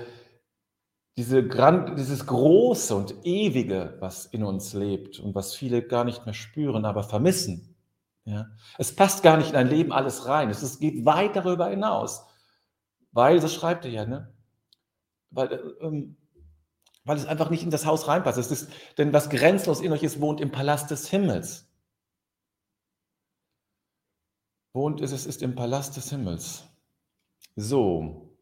diese 1.16 1.46
Grand, 1.46 1.98
dieses 1.98 2.26
Große 2.26 2.94
und 2.94 3.26
Ewige, 3.26 3.96
was 4.00 4.26
in 4.26 4.44
uns 4.44 4.72
lebt 4.72 5.18
und 5.18 5.34
was 5.34 5.54
viele 5.54 5.82
gar 5.82 6.04
nicht 6.04 6.24
mehr 6.24 6.34
spüren, 6.34 6.84
aber 6.84 7.02
vermissen. 7.02 7.76
Ja? 8.24 8.46
Es 8.78 8.94
passt 8.94 9.22
gar 9.22 9.36
nicht 9.36 9.50
in 9.50 9.56
ein 9.56 9.68
Leben 9.68 9.92
alles 9.92 10.26
rein. 10.26 10.50
Es, 10.50 10.62
es 10.62 10.78
geht 10.78 11.04
weit 11.04 11.36
darüber 11.36 11.68
hinaus. 11.68 12.24
Weil, 13.12 13.40
das 13.40 13.52
schreibt 13.52 13.84
er 13.84 13.90
ja, 13.90 14.06
ne? 14.06 14.32
weil, 15.30 15.52
äh, 15.52 15.56
ähm, 15.84 16.16
weil 17.04 17.16
es 17.16 17.26
einfach 17.26 17.50
nicht 17.50 17.64
in 17.64 17.70
das 17.70 17.86
Haus 17.86 18.06
reinpasst. 18.06 18.38
Es 18.38 18.50
ist, 18.50 18.70
denn 18.98 19.12
was 19.12 19.30
grenzlos 19.30 19.80
in 19.80 19.92
euch 19.92 20.02
ist, 20.02 20.20
wohnt 20.20 20.40
im 20.40 20.52
Palast 20.52 20.90
des 20.90 21.08
Himmels. 21.08 21.69
Wohnt 24.72 25.00
es, 25.00 25.12
es 25.12 25.26
ist 25.26 25.42
im 25.42 25.54
Palast 25.54 25.96
des 25.96 26.10
Himmels. 26.10 26.64
So. 27.56 28.36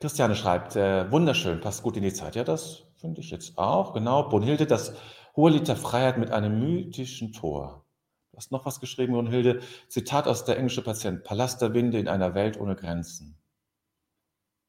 Christiane 0.00 0.36
schreibt, 0.36 0.76
äh, 0.76 1.10
wunderschön, 1.10 1.60
passt 1.60 1.82
gut 1.82 1.96
in 1.96 2.02
die 2.02 2.12
Zeit. 2.12 2.36
Ja, 2.36 2.44
das 2.44 2.84
finde 2.96 3.20
ich 3.20 3.30
jetzt 3.30 3.56
auch. 3.58 3.94
Genau. 3.94 4.28
Brunhilde, 4.28 4.66
das 4.66 4.94
hohe 5.34 5.50
Lied 5.50 5.68
der 5.68 5.76
Freiheit 5.76 6.18
mit 6.18 6.30
einem 6.30 6.60
mythischen 6.60 7.32
Tor. 7.32 7.84
Du 8.30 8.36
hast 8.36 8.52
noch 8.52 8.66
was 8.66 8.80
geschrieben, 8.80 9.12
Brunhilde. 9.12 9.60
Zitat 9.88 10.26
aus 10.26 10.44
der 10.44 10.58
englische 10.58 10.82
Patient. 10.82 11.24
Palast 11.24 11.62
der 11.62 11.72
Winde 11.72 11.98
in 11.98 12.08
einer 12.08 12.34
Welt 12.34 12.60
ohne 12.60 12.76
Grenzen. 12.76 13.38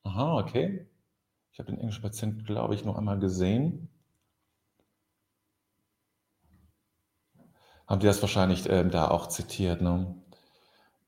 Aha, 0.03 0.37
okay. 0.37 0.87
Ich 1.51 1.59
habe 1.59 1.71
den 1.71 1.79
englischen 1.79 2.03
Patient, 2.03 2.45
glaube 2.45 2.75
ich, 2.75 2.85
noch 2.85 2.97
einmal 2.97 3.19
gesehen. 3.19 3.89
Haben 7.87 7.99
die 7.99 8.07
das 8.07 8.21
wahrscheinlich 8.21 8.69
äh, 8.69 8.83
da 8.87 9.09
auch 9.09 9.27
zitiert. 9.27 9.81
Ne? 9.81 10.15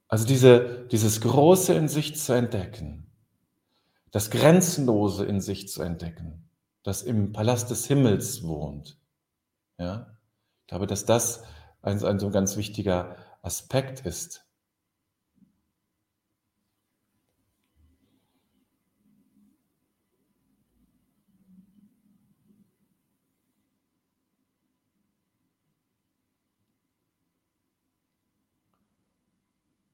Also 0.08 0.26
diese, 0.26 0.88
dieses 0.92 1.22
Große 1.22 1.74
in 1.74 1.88
sich 1.88 2.16
zu 2.16 2.34
entdecken, 2.34 3.12
das 4.12 4.30
Grenzenlose 4.32 5.26
in 5.26 5.42
sich 5.42 5.68
zu 5.68 5.82
entdecken, 5.82 6.50
das 6.84 7.04
im 7.04 7.34
Palast 7.34 7.70
des 7.70 7.88
Himmels 7.88 8.44
wohnt. 8.44 8.98
Ja? 9.78 10.18
Ich 10.62 10.68
glaube, 10.68 10.88
dass 10.88 11.06
das 11.06 11.44
ein, 11.82 12.04
ein 12.04 12.20
so 12.20 12.30
ganz 12.30 12.58
wichtiger 12.58 13.18
Aspekt 13.42 14.06
ist. 14.06 14.47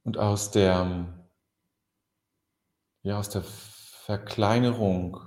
Und 0.03 0.17
aus 0.17 0.51
der, 0.51 1.05
ja, 3.03 3.19
aus 3.19 3.29
der 3.29 3.43
Verkleinerung 3.43 5.17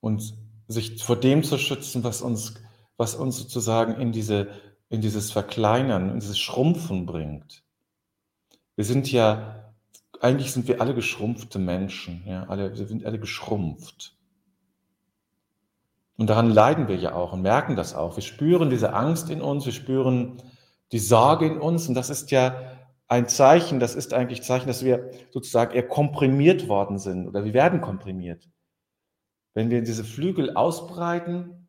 und 0.00 0.34
sich 0.68 1.02
vor 1.02 1.16
dem 1.16 1.42
zu 1.42 1.58
schützen, 1.58 2.04
was 2.04 2.22
uns, 2.22 2.54
was 2.96 3.14
uns 3.14 3.36
sozusagen 3.36 4.00
in, 4.00 4.12
diese, 4.12 4.48
in 4.88 5.00
dieses 5.00 5.32
Verkleinern, 5.32 6.10
in 6.10 6.20
dieses 6.20 6.38
Schrumpfen 6.38 7.06
bringt. 7.06 7.64
Wir 8.76 8.84
sind 8.84 9.10
ja, 9.10 9.72
eigentlich 10.20 10.52
sind 10.52 10.68
wir 10.68 10.80
alle 10.80 10.94
geschrumpfte 10.94 11.58
Menschen, 11.58 12.22
ja, 12.26 12.44
alle, 12.44 12.76
wir 12.78 12.86
sind 12.86 13.04
alle 13.04 13.18
geschrumpft. 13.18 14.16
Und 16.16 16.28
daran 16.28 16.50
leiden 16.50 16.86
wir 16.86 16.96
ja 16.96 17.14
auch 17.14 17.32
und 17.32 17.42
merken 17.42 17.76
das 17.76 17.94
auch. 17.94 18.16
Wir 18.16 18.22
spüren 18.22 18.68
diese 18.68 18.92
Angst 18.92 19.30
in 19.30 19.40
uns, 19.40 19.64
wir 19.64 19.72
spüren 19.72 20.42
die 20.92 20.98
Sorge 20.98 21.46
in 21.46 21.58
uns 21.58 21.88
und 21.88 21.94
das 21.94 22.10
ist 22.10 22.30
ja 22.30 22.54
ein 23.10 23.28
Zeichen, 23.28 23.80
das 23.80 23.96
ist 23.96 24.14
eigentlich 24.14 24.44
Zeichen, 24.44 24.68
dass 24.68 24.84
wir 24.84 25.10
sozusagen 25.32 25.74
eher 25.74 25.86
komprimiert 25.86 26.68
worden 26.68 26.98
sind 27.00 27.26
oder 27.26 27.44
wir 27.44 27.52
werden 27.52 27.80
komprimiert. 27.80 28.48
Wenn 29.52 29.68
wir 29.68 29.82
diese 29.82 30.04
Flügel 30.04 30.56
ausbreiten 30.56 31.68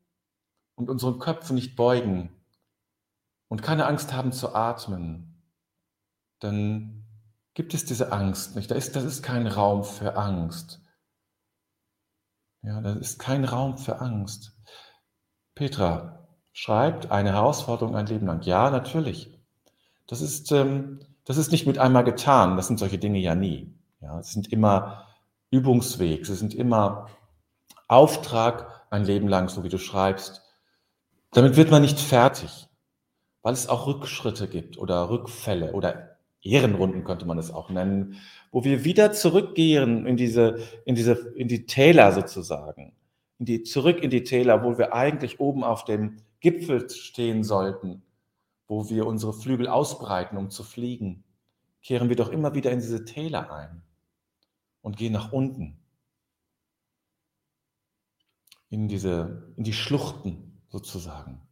und 0.76 0.92
unseren 0.92 1.18
Köpfen 1.18 1.56
nicht 1.56 1.76
beugen 1.76 2.30
und 3.48 3.64
keine 3.64 3.88
Angst 3.88 4.14
haben 4.14 4.32
zu 4.32 4.54
atmen, 4.54 5.42
dann 6.40 7.08
gibt 7.56 7.74
es 7.74 7.86
diese 7.86 8.12
Angst 8.12 8.56
nicht. 8.56 8.70
Da 8.70 8.76
ist, 8.76 8.96
das 8.96 9.04
ist 9.04 9.24
kein 9.24 9.48
Raum 9.48 9.84
für 9.84 10.16
Angst. 10.18 10.80
Ja, 12.62 12.82
das 12.82 12.98
ist 12.98 13.18
kein 13.18 13.46
Raum 13.46 13.80
für 13.80 14.00
Angst. 14.00 14.56
Petra 15.56 16.28
schreibt, 16.54 17.10
eine 17.10 17.32
Herausforderung 17.32 17.96
ein 17.96 18.06
Leben 18.06 18.28
lang. 18.28 18.44
Ja, 18.44 18.70
natürlich. 18.70 19.40
Das 20.06 20.22
ist 20.22 20.52
ähm, 20.52 21.00
das 21.32 21.38
ist 21.38 21.54
nicht 21.54 21.66
mit 21.66 21.78
einmal 21.78 22.04
getan. 22.04 22.58
Das 22.58 22.68
sind 22.68 22.78
solche 22.78 22.98
Dinge 22.98 23.20
ja 23.20 23.36
nie. 23.36 23.74
Ja, 24.02 24.20
es 24.20 24.34
sind 24.34 24.52
immer 24.52 25.08
Übungsweg, 25.50 26.26
sie 26.26 26.36
sind 26.36 26.54
immer 26.54 27.08
Auftrag 27.88 28.86
ein 28.90 29.06
Leben 29.06 29.30
lang, 29.30 29.48
so 29.48 29.64
wie 29.64 29.70
du 29.70 29.78
schreibst. 29.78 30.42
Damit 31.32 31.56
wird 31.56 31.72
man 31.72 31.84
nicht 31.84 32.02
fertig, 32.02 32.68
weil 33.44 33.54
es 33.54 33.70
auch 33.70 33.88
Rückschritte 33.88 34.50
gibt 34.50 34.78
oder 34.78 35.10
Rückfälle 35.10 35.72
oder 35.72 36.18
Ehrenrunden 36.42 37.06
könnte 37.06 37.26
man 37.26 37.38
es 37.38 37.50
auch 37.50 37.70
nennen, 37.70 38.18
wo 38.52 38.66
wir 38.66 38.84
wieder 38.84 39.14
zurückgehen 39.14 40.06
in 40.06 40.18
diese, 40.18 40.60
in 40.84 40.96
diese, 40.96 41.14
in 41.36 41.48
die 41.48 41.66
Täler 41.66 42.12
sozusagen, 42.12 42.94
in 43.40 43.46
die, 43.46 43.64
zurück 43.64 44.04
in 44.04 44.10
die 44.10 44.24
Täler, 44.24 44.66
wo 44.66 44.78
wir 44.78 44.94
eigentlich 44.94 45.40
oben 45.40 45.64
auf 45.64 45.86
dem 45.86 46.18
Gipfel 46.42 46.90
stehen 46.90 47.46
sollten 47.46 48.04
wo 48.72 48.90
wir 48.90 49.06
unsere 49.06 49.34
Flügel 49.34 49.68
ausbreiten, 49.68 50.38
um 50.38 50.50
zu 50.50 50.64
fliegen, 50.64 51.26
kehren 51.82 52.08
wir 52.08 52.16
doch 52.16 52.30
immer 52.30 52.56
wieder 52.56 52.72
in 52.72 52.80
diese 52.80 53.04
Täler 53.04 53.52
ein 53.52 53.84
und 54.82 54.96
gehen 54.96 55.12
nach 55.12 55.34
unten, 55.34 55.78
in, 58.70 58.88
diese, 58.88 59.54
in 59.58 59.66
die 59.66 59.74
Schluchten 59.74 60.62
sozusagen. 60.70 61.46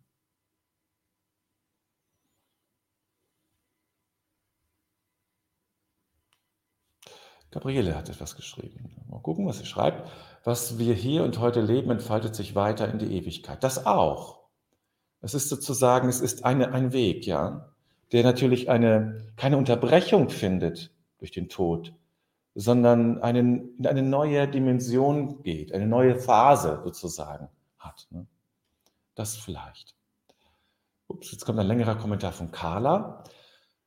Gabriele 7.51 7.97
hat 7.97 8.07
etwas 8.07 8.37
geschrieben. 8.37 8.95
Mal 9.09 9.19
gucken, 9.19 9.45
was 9.45 9.57
sie 9.57 9.65
schreibt. 9.65 10.09
Was 10.45 10.77
wir 10.77 10.93
hier 10.93 11.25
und 11.25 11.39
heute 11.39 11.59
leben, 11.59 11.91
entfaltet 11.91 12.33
sich 12.33 12.55
weiter 12.55 12.89
in 12.89 12.97
die 12.97 13.13
Ewigkeit. 13.17 13.61
Das 13.61 13.85
auch. 13.85 14.38
Es 15.21 15.33
ist 15.33 15.49
sozusagen, 15.49 16.07
es 16.07 16.21
ist 16.21 16.45
eine, 16.45 16.71
ein 16.71 16.93
Weg, 16.93 17.25
ja, 17.25 17.69
der 18.11 18.23
natürlich 18.23 18.69
eine, 18.69 19.33
keine 19.35 19.57
Unterbrechung 19.57 20.29
findet 20.29 20.91
durch 21.19 21.31
den 21.31 21.49
Tod, 21.49 21.93
sondern 22.55 23.21
einen, 23.21 23.77
in 23.77 23.87
eine 23.87 24.01
neue 24.01 24.47
Dimension 24.47 25.43
geht, 25.43 25.73
eine 25.73 25.87
neue 25.87 26.15
Phase 26.15 26.81
sozusagen 26.83 27.49
hat. 27.77 28.07
Ne? 28.11 28.25
Das 29.15 29.37
vielleicht. 29.37 29.95
Ups, 31.07 31.31
jetzt 31.31 31.45
kommt 31.45 31.59
ein 31.59 31.67
längerer 31.67 31.95
Kommentar 31.95 32.31
von 32.31 32.51
Carla. 32.51 33.23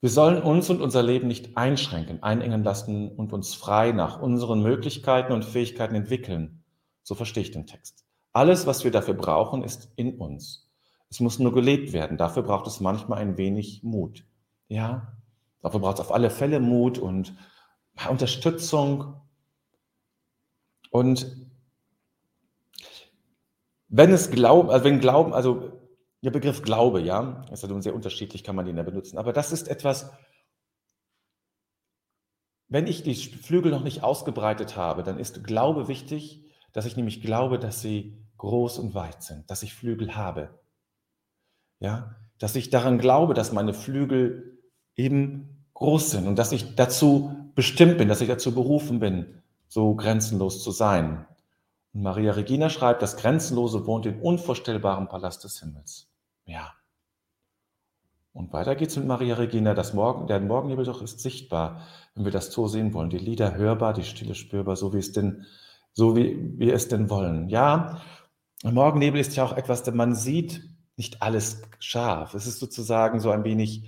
Wir 0.01 0.11
sollen 0.11 0.43
uns 0.43 0.69
und 0.69 0.81
unser 0.81 1.03
Leben 1.03 1.29
nicht 1.29 1.57
einschränken, 1.57 2.23
einengen 2.23 2.65
lassen 2.65 3.11
und 3.15 3.33
uns 3.33 3.55
frei 3.55 3.93
nach 3.93 4.21
unseren 4.21 4.63
Möglichkeiten 4.63 5.33
und 5.33 5.45
Fähigkeiten 5.45 5.95
entwickeln. 5.95 6.65
So 7.05 7.15
verstehe 7.15 7.45
ich 7.45 7.53
den 7.53 7.67
Text. 7.67 8.05
Alles, 8.33 8.67
was 8.67 8.83
wir 8.83 8.91
dafür 8.91 9.15
brauchen, 9.15 9.63
ist 9.63 9.93
in 9.97 10.19
uns. 10.19 10.72
Es 11.13 11.21
muss 11.21 11.39
nur 11.39 11.53
gelebt 11.53 11.93
werden. 11.93 12.17
Dafür 12.17 12.43
braucht 12.43 12.67
es 12.67 12.81
manchmal 12.81 13.19
ein 13.19 13.37
wenig 13.37 13.83
Mut. 13.83 14.25
Ja, 14.69 15.13
dafür 15.61 15.81
braucht 15.81 15.97
es 15.97 16.01
auf 16.01 16.11
alle 16.11 16.31
Fälle 16.31 16.59
Mut 16.59 16.99
und 16.99 17.35
Unterstützung. 18.09 19.21
Und 20.91 21.27
wenn 23.89 24.11
es 24.11 24.31
Glauben, 24.31 24.71
also 24.71 24.87
wenn 24.87 25.01
Glauben, 25.01 25.35
also 25.35 25.83
der 26.23 26.31
Begriff 26.31 26.63
Glaube, 26.63 27.03
ja, 27.03 27.45
ist 27.53 27.63
ja 27.63 27.83
sehr 27.83 27.95
unterschiedlich, 27.95 28.43
kann 28.43 28.57
man 28.57 28.65
den 28.65 28.79
ja 28.79 28.83
benutzen. 28.83 29.19
Aber 29.19 29.35
das 29.35 29.53
ist 29.53 29.69
etwas, 29.69 30.11
wenn 32.69 32.87
ich 32.87 33.03
die 33.03 33.17
Flügel 33.17 33.71
noch 33.71 33.85
nicht 33.85 34.03
ausgebreitet 34.03 34.79
habe, 34.79 35.03
dann 35.03 35.19
ist 35.19 35.45
Glaube 35.45 35.89
wichtig, 35.89 36.51
dass 36.73 36.87
ich 36.87 36.97
nämlich 36.97 37.21
glaube, 37.21 37.59
dass 37.59 37.83
sie 37.83 38.17
groß 38.39 38.79
und 38.79 38.95
weit 38.95 39.23
sind, 39.23 39.51
dass 39.51 39.63
ich 39.63 39.75
Flügel 39.75 40.17
habe. 40.17 40.62
Ja, 41.83 42.15
dass 42.39 42.55
ich 42.55 42.71
daran 42.71 42.99
glaube, 42.99 43.35
dass 43.35 43.53
meine 43.53 43.75
Flügel 43.75 44.61
eben 44.95 45.67
groß 45.75 46.13
sind 46.13 46.29
und 46.29 46.39
dass 46.39 46.53
ich 46.53 46.77
dazu 46.77 47.35
bestimmt 47.57 47.99
bin, 47.99 48.09
dass 48.09 48.21
ich 48.21 48.29
dazu 48.29 48.55
berufen 48.55 49.01
bin, 49.01 49.43
so 49.67 49.97
grenzenlos 49.97 50.63
zu 50.63 50.71
sein. 50.71 51.27
Und 51.93 52.03
Maria 52.03 52.33
Regina 52.33 52.71
schreibt, 52.71 53.03
das 53.03 53.17
Grenzenlose 53.17 53.85
wohnt 53.85 54.07
im 54.07 54.21
unvorstellbaren 54.21 55.09
Palast 55.09 55.43
des 55.43 55.59
Himmels. 55.59 56.09
Ja, 56.47 56.73
und 58.33 58.53
weiter 58.53 58.77
geht's 58.77 58.97
mit 58.97 59.07
Maria 59.07 59.35
Regina. 59.35 59.75
Das 59.75 59.93
Morgen, 59.93 60.27
der 60.27 60.41
Morgennebel 60.41 60.85
doch 60.85 61.03
ist 61.03 61.21
sichtbar, 61.21 61.83
wenn 62.15 62.25
wir 62.25 62.33
das 62.33 62.51
so 62.51 62.67
sehen 62.67 62.95
wollen. 62.95 63.11
Die 63.11 63.19
Lieder 63.19 63.57
hörbar, 63.57 63.93
die 63.93 64.05
Stille 64.05 64.35
spürbar, 64.35 64.77
so 64.77 64.95
wie 64.95 64.99
es 64.99 65.13
denn, 65.13 65.45
so 65.93 66.17
wie 66.17 66.59
wir 66.59 66.75
es 66.75 66.89
denn 66.89 67.11
wollen. 67.11 67.49
Ja, 67.51 68.01
Morgennebel 68.65 69.21
ist 69.21 69.37
ja 69.37 69.45
auch 69.45 69.57
etwas, 69.57 69.83
denn 69.83 69.97
man 69.97 70.15
sieht 70.15 70.72
nicht 70.97 71.23
alles 71.23 71.63
scharf. 71.79 72.35
Es 72.35 72.47
ist 72.47 72.59
sozusagen 72.59 73.21
so 73.21 73.31
ein 73.31 73.45
wenig, 73.45 73.85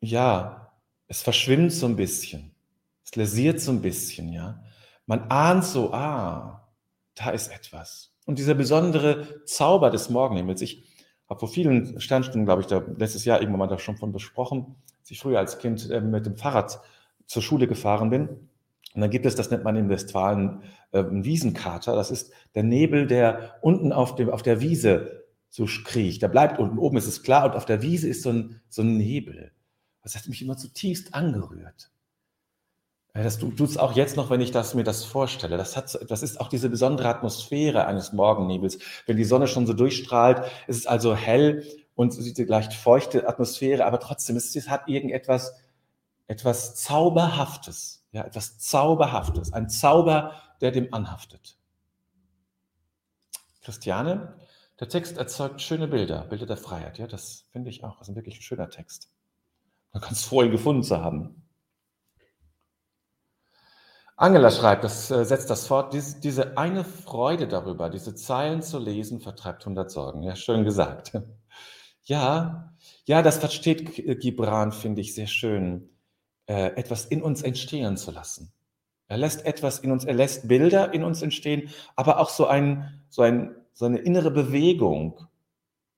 ja, 0.00 0.72
es 1.08 1.22
verschwimmt 1.22 1.72
so 1.72 1.86
ein 1.86 1.96
bisschen. 1.96 2.54
Es 3.04 3.14
lasiert 3.16 3.60
so 3.60 3.72
ein 3.72 3.82
bisschen, 3.82 4.32
ja. 4.32 4.62
Man 5.06 5.30
ahnt 5.30 5.64
so, 5.64 5.92
ah, 5.92 6.68
da 7.14 7.30
ist 7.30 7.52
etwas. 7.52 8.14
Und 8.24 8.38
dieser 8.38 8.54
besondere 8.54 9.44
Zauber 9.44 9.90
des 9.90 10.08
Morgennebels, 10.08 10.62
ich, 10.62 10.84
habe 11.32 11.40
vor 11.40 11.48
vielen 11.48 12.00
Sternstunden, 12.00 12.44
glaube 12.44 12.62
ich, 12.62 12.66
da 12.66 12.82
letztes 12.96 13.24
Jahr 13.24 13.40
irgendwann 13.40 13.60
mal 13.60 13.66
da 13.66 13.78
schon 13.78 13.96
von 13.96 14.12
besprochen, 14.12 14.76
als 15.00 15.10
ich 15.10 15.18
früher 15.18 15.38
als 15.38 15.58
Kind 15.58 15.90
äh, 15.90 16.00
mit 16.00 16.26
dem 16.26 16.36
Fahrrad 16.36 16.80
zur 17.26 17.42
Schule 17.42 17.66
gefahren 17.66 18.10
bin. 18.10 18.28
Und 18.94 19.00
dann 19.00 19.10
gibt 19.10 19.24
es, 19.24 19.34
das 19.34 19.50
nennt 19.50 19.64
man 19.64 19.76
in 19.76 19.88
Westfalen 19.88 20.62
äh, 20.92 20.98
einen 20.98 21.24
Wiesenkater. 21.24 21.96
Das 21.96 22.10
ist 22.10 22.32
der 22.54 22.62
Nebel, 22.62 23.06
der 23.06 23.56
unten 23.62 23.92
auf, 23.92 24.14
dem, 24.14 24.28
auf 24.28 24.42
der 24.42 24.60
Wiese 24.60 25.21
so 25.52 25.66
kriecht. 25.66 26.22
Der 26.22 26.28
bleibt 26.28 26.58
unten, 26.58 26.78
oben 26.78 26.96
ist 26.96 27.06
es 27.06 27.22
klar 27.22 27.44
und 27.44 27.54
auf 27.54 27.66
der 27.66 27.82
Wiese 27.82 28.08
ist 28.08 28.22
so 28.22 28.30
ein, 28.30 28.62
so 28.70 28.80
ein 28.80 28.96
Nebel. 28.96 29.52
Das 30.02 30.16
hat 30.16 30.26
mich 30.26 30.40
immer 30.40 30.56
zutiefst 30.56 31.14
angerührt. 31.14 31.90
Das 33.12 33.38
tut 33.38 33.60
es 33.60 33.76
auch 33.76 33.92
jetzt 33.92 34.16
noch, 34.16 34.30
wenn 34.30 34.40
ich 34.40 34.52
das, 34.52 34.72
mir 34.72 34.84
das 34.84 35.04
vorstelle. 35.04 35.58
Das, 35.58 35.76
hat, 35.76 35.98
das 36.08 36.22
ist 36.22 36.40
auch 36.40 36.48
diese 36.48 36.70
besondere 36.70 37.08
Atmosphäre 37.08 37.86
eines 37.86 38.14
Morgennebels. 38.14 38.78
Wenn 39.04 39.18
die 39.18 39.24
Sonne 39.24 39.46
schon 39.46 39.66
so 39.66 39.74
durchstrahlt, 39.74 40.46
ist 40.66 40.78
es 40.78 40.86
also 40.86 41.14
hell 41.14 41.66
und 41.94 42.16
diese 42.16 42.44
leicht 42.44 42.72
feuchte 42.72 43.28
Atmosphäre, 43.28 43.84
aber 43.84 44.00
trotzdem, 44.00 44.36
es, 44.36 44.56
es 44.56 44.70
hat 44.70 44.88
irgendetwas 44.88 45.52
etwas 46.28 46.76
Zauberhaftes. 46.76 48.06
Ja, 48.12 48.24
etwas 48.24 48.58
Zauberhaftes. 48.58 49.52
Ein 49.52 49.68
Zauber, 49.68 50.32
der 50.62 50.70
dem 50.70 50.94
anhaftet. 50.94 51.58
Christiane, 53.60 54.34
der 54.82 54.88
Text 54.88 55.16
erzeugt 55.16 55.62
schöne 55.62 55.86
Bilder, 55.86 56.24
Bilder 56.24 56.44
der 56.44 56.56
Freiheit. 56.56 56.98
Ja, 56.98 57.06
das 57.06 57.44
finde 57.52 57.70
ich 57.70 57.84
auch. 57.84 57.98
Das 57.98 58.08
ist 58.08 58.14
ein 58.14 58.16
wirklich 58.16 58.40
schöner 58.40 58.68
Text. 58.68 59.12
Man 59.92 60.02
kann 60.02 60.14
es 60.14 60.24
froh, 60.24 60.42
ihn 60.42 60.50
gefunden 60.50 60.82
zu 60.82 61.00
haben. 61.00 61.48
Angela 64.16 64.50
schreibt, 64.50 64.82
das 64.82 65.08
äh, 65.12 65.24
setzt 65.24 65.50
das 65.50 65.68
fort, 65.68 65.94
diese, 65.94 66.18
diese 66.18 66.58
eine 66.58 66.82
Freude 66.82 67.46
darüber, 67.46 67.90
diese 67.90 68.16
Zeilen 68.16 68.60
zu 68.60 68.80
lesen, 68.80 69.20
vertreibt 69.20 69.62
100 69.62 69.88
Sorgen. 69.88 70.24
Ja, 70.24 70.34
schön 70.34 70.64
gesagt. 70.64 71.12
Ja, 72.04 72.74
ja, 73.04 73.22
das 73.22 73.38
versteht 73.38 74.20
Gibran, 74.20 74.72
finde 74.72 75.00
ich, 75.00 75.14
sehr 75.14 75.28
schön, 75.28 75.88
äh, 76.46 76.72
etwas 76.74 77.04
in 77.04 77.22
uns 77.22 77.42
entstehen 77.42 77.96
zu 77.96 78.10
lassen. 78.10 78.52
Er 79.06 79.18
lässt 79.18 79.46
etwas 79.46 79.78
in 79.78 79.92
uns, 79.92 80.04
er 80.04 80.14
lässt 80.14 80.48
Bilder 80.48 80.92
in 80.92 81.04
uns 81.04 81.22
entstehen, 81.22 81.70
aber 81.94 82.18
auch 82.18 82.28
so, 82.28 82.48
ein, 82.48 83.04
so, 83.08 83.22
ein, 83.22 83.54
so 83.72 83.84
eine 83.84 83.98
innere 83.98 84.30
Bewegung, 84.30 85.26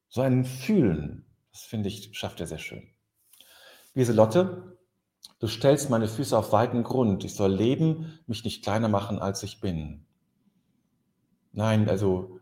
so 0.09 0.21
ein 0.21 0.45
Fühlen. 0.45 1.27
Das 1.53 1.63
finde 1.63 1.89
ich, 1.89 2.17
schafft 2.17 2.41
er 2.41 2.47
sehr 2.47 2.59
schön. 2.59 2.89
Lieselotte 3.95 4.75
Du 5.39 5.49
stellst 5.49 5.91
meine 5.91 6.09
Füße 6.09 6.37
auf 6.37 6.53
weiten 6.53 6.83
Grund. 6.83 7.25
Ich 7.25 7.35
soll 7.35 7.53
leben, 7.53 8.19
mich 8.27 8.45
nicht 8.45 8.63
kleiner 8.63 8.89
machen, 8.89 9.19
als 9.19 9.43
ich 9.43 9.61
bin. 9.61 10.07
Nein, 11.53 11.89
also, 11.89 12.41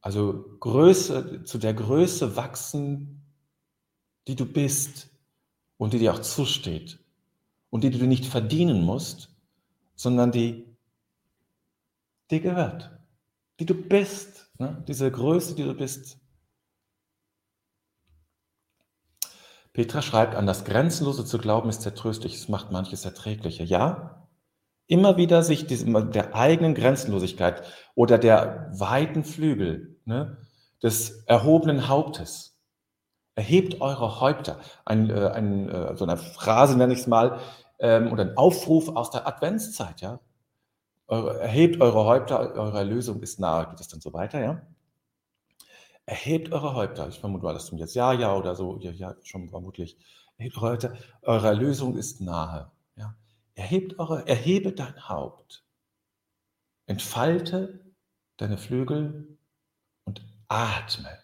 also 0.00 0.44
Größe, 0.60 1.44
zu 1.44 1.58
der 1.58 1.74
Größe 1.74 2.36
wachsen, 2.36 3.22
die 4.26 4.36
du 4.36 4.46
bist 4.46 5.10
und 5.76 5.92
die 5.92 5.98
dir 5.98 6.12
auch 6.12 6.20
zusteht 6.20 6.98
und 7.70 7.84
die 7.84 7.90
du 7.90 8.04
nicht 8.06 8.26
verdienen 8.26 8.82
musst, 8.82 9.30
sondern 9.94 10.32
die 10.32 10.66
dir 12.30 12.40
gehört, 12.40 12.90
die 13.62 13.66
du 13.66 13.74
bist. 13.74 14.50
Ne? 14.58 14.82
Diese 14.88 15.08
Größe, 15.08 15.54
die 15.54 15.62
du 15.62 15.74
bist, 15.74 16.18
Petra 19.72 20.02
schreibt, 20.02 20.34
an 20.34 20.46
das 20.46 20.64
Grenzenlose 20.64 21.24
zu 21.24 21.38
glauben 21.38 21.70
ist 21.70 21.82
sehr 21.82 21.94
tröstlich, 21.94 22.34
es 22.34 22.48
macht 22.48 22.72
manches 22.72 23.04
erträglicher. 23.04 23.64
Ja, 23.64 24.28
immer 24.86 25.16
wieder 25.16 25.44
sich 25.44 25.66
diesem, 25.66 26.10
der 26.10 26.34
eigenen 26.34 26.74
Grenzenlosigkeit 26.74 27.62
oder 27.94 28.18
der 28.18 28.68
weiten 28.72 29.22
Flügel 29.22 30.00
ne, 30.04 30.38
des 30.82 31.22
erhobenen 31.26 31.88
Hauptes. 31.88 32.58
Erhebt 33.36 33.80
eure 33.80 34.20
Häupter. 34.20 34.58
Ein, 34.84 35.08
äh, 35.08 35.28
ein, 35.28 35.68
äh, 35.70 35.96
so 35.96 36.04
eine 36.04 36.16
Phrase 36.16 36.76
nenne 36.76 36.92
ich 36.92 37.00
es 37.00 37.06
mal, 37.06 37.38
ähm, 37.78 38.12
oder 38.12 38.24
ein 38.24 38.36
Aufruf 38.36 38.88
aus 38.88 39.10
der 39.10 39.26
Adventszeit. 39.26 40.00
Ja? 40.02 40.20
Erhebt 41.12 41.80
eure 41.80 42.04
Häupter, 42.04 42.54
eure 42.54 42.78
Erlösung 42.78 43.22
ist 43.22 43.38
nahe, 43.40 43.68
geht 43.68 43.80
es 43.80 43.88
dann 43.88 44.00
so 44.00 44.12
weiter, 44.12 44.40
ja? 44.40 44.62
Erhebt 46.06 46.52
eure 46.52 46.74
Häupter. 46.74 47.08
Ich 47.08 47.20
vermute 47.20 47.44
mal, 47.44 47.54
das 47.54 47.66
zum 47.66 47.78
jetzt 47.78 47.94
ja, 47.94 48.12
ja 48.12 48.34
oder 48.34 48.56
so. 48.56 48.78
Ja, 48.80 48.90
ja, 48.90 49.14
schon 49.22 49.48
vermutlich. 49.48 49.96
Erhebt 50.36 50.56
eure 50.56 50.70
Häupter. 50.72 50.96
Eure 51.22 51.46
Erlösung 51.48 51.96
ist 51.96 52.20
nahe. 52.20 52.72
Ja? 52.96 53.14
Erhebt 53.54 53.98
eure, 53.98 54.26
erhebe 54.26 54.72
dein 54.72 55.08
Haupt. 55.08 55.64
Entfalte 56.86 57.80
deine 58.36 58.58
Flügel 58.58 59.38
und 60.04 60.26
atme. 60.48 61.18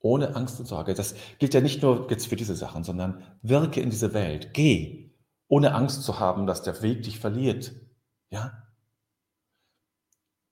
Ohne 0.00 0.34
Angst 0.34 0.58
und 0.58 0.66
Sorge. 0.66 0.94
Das 0.94 1.14
gilt 1.38 1.54
ja 1.54 1.60
nicht 1.60 1.80
nur 1.82 2.10
jetzt 2.10 2.26
für 2.26 2.36
diese 2.36 2.56
Sachen, 2.56 2.82
sondern 2.84 3.24
wirke 3.42 3.80
in 3.80 3.90
diese 3.90 4.12
Welt. 4.12 4.52
Geh, 4.52 5.03
ohne 5.48 5.74
Angst 5.74 6.02
zu 6.02 6.18
haben, 6.18 6.46
dass 6.46 6.62
der 6.62 6.82
Weg 6.82 7.02
dich 7.02 7.18
verliert. 7.18 7.72
Ja? 8.30 8.66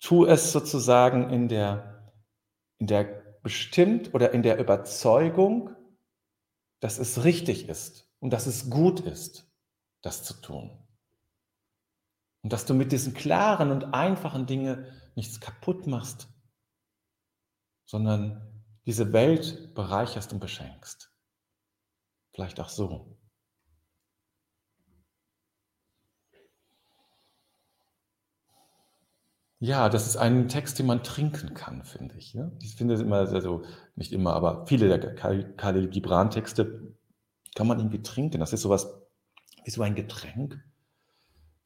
Tu 0.01 0.25
es 0.27 0.53
sozusagen 0.53 1.31
in 1.31 1.49
der 1.49 1.93
in 2.79 2.89
der 2.89 3.05
bestimmt 3.43 4.13
oder 4.13 4.33
in 4.33 4.43
der 4.43 4.59
Überzeugung, 4.59 5.71
dass 6.81 6.99
es 6.99 7.23
richtig 7.23 7.69
ist 7.69 8.09
und 8.19 8.33
dass 8.33 8.47
es 8.47 8.71
gut 8.71 8.99
ist, 8.99 9.49
das 10.01 10.25
zu 10.25 10.35
tun. 10.35 10.85
Und 12.43 12.53
dass 12.53 12.67
du 12.67 12.75
mit 12.75 12.91
diesen 12.91 13.15
klaren 13.15 13.71
und 13.71 13.95
einfachen 13.95 14.47
Dingen 14.47 14.85
nichts 15.15 15.39
kaputt 15.39 15.87
machst, 15.87 16.29
sondern 17.85 18.65
diese 18.85 19.13
Welt 19.13 19.75
bereicherst 19.75 20.33
und 20.33 20.41
beschenkst. 20.41 21.13
Vielleicht 22.33 22.59
auch 22.59 22.69
so. 22.69 23.17
Ja, 29.63 29.89
das 29.89 30.09
ist 30.09 30.17
ein 30.17 30.49
Text, 30.49 30.81
den 30.81 30.87
man 30.87 31.05
trinken 31.05 31.55
kann, 31.55 31.85
finde 31.85 32.17
ich. 32.17 32.35
Ja? 32.35 32.51
Ich 32.61 32.75
finde 32.75 32.95
es 32.95 33.01
immer, 33.01 33.19
also 33.19 33.65
nicht 33.95 34.13
immer, 34.13 34.35
aber 34.35 34.67
viele 34.67 34.89
der 34.89 35.15
Khalil 35.15 35.89
Gibran-Texte 35.89 36.97
kann 37.55 37.69
man 37.69 37.79
irgendwie 37.79 38.03
trinken. 38.03 38.41
Das 38.41 38.53
ist 38.53 38.63
sowas 38.63 39.01
wie 39.63 39.71
so 39.71 39.83
ein 39.83 39.95
Getränk, 39.95 40.61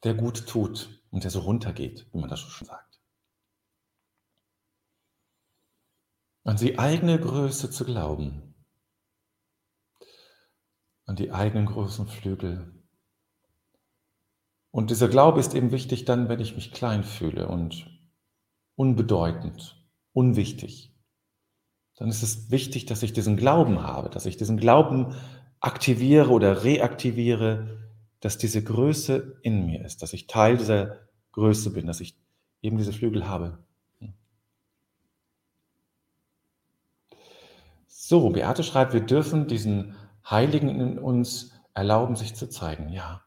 der 0.03 0.13
gut 0.13 0.45
tut 0.45 1.01
und 1.09 1.23
der 1.23 1.31
so 1.31 1.39
runtergeht, 1.39 2.07
wie 2.13 2.19
man 2.19 2.29
das 2.29 2.39
schon 2.39 2.67
sagt. 2.67 2.99
An 6.43 6.57
die 6.57 6.77
eigene 6.77 7.19
Größe 7.19 7.71
zu 7.71 7.83
glauben, 7.83 8.53
an 11.05 11.15
die 11.15 11.31
eigenen 11.31 11.65
großen 11.65 12.05
Flügel 12.05 12.76
und 14.71 14.89
dieser 14.89 15.07
Glaube 15.07 15.39
ist 15.39 15.55
eben 15.55 15.71
wichtig 15.71 16.05
dann, 16.05 16.29
wenn 16.29 16.39
ich 16.39 16.55
mich 16.55 16.71
klein 16.71 17.03
fühle 17.03 17.47
und 17.47 17.87
unbedeutend, 18.75 19.83
unwichtig. 20.13 20.93
dann 21.95 22.09
ist 22.09 22.21
es 22.21 22.51
wichtig, 22.51 22.85
dass 22.85 23.01
ich 23.01 23.11
diesen 23.13 23.37
Glauben 23.37 23.81
habe, 23.81 24.09
dass 24.09 24.27
ich 24.27 24.37
diesen 24.37 24.57
Glauben 24.57 25.15
aktiviere 25.59 26.29
oder 26.29 26.63
reaktiviere, 26.63 27.89
dass 28.19 28.37
diese 28.37 28.63
Größe 28.63 29.39
in 29.41 29.65
mir 29.65 29.83
ist, 29.83 30.03
dass 30.03 30.13
ich 30.13 30.27
Teil 30.27 30.57
dieser 30.57 31.07
Größe 31.31 31.71
bin, 31.71 31.87
dass 31.87 31.99
ich 31.99 32.15
eben 32.61 32.77
diese 32.77 32.93
Flügel 32.93 33.27
habe. 33.27 33.59
So, 37.87 38.29
Beate 38.29 38.63
schreibt, 38.63 38.93
wir 38.93 39.01
dürfen 39.01 39.47
diesen 39.47 39.95
Heiligen 40.29 40.69
in 40.69 40.97
uns 40.97 41.51
erlauben, 41.73 42.15
sich 42.15 42.35
zu 42.35 42.47
zeigen. 42.47 42.89
Ja. 42.89 43.26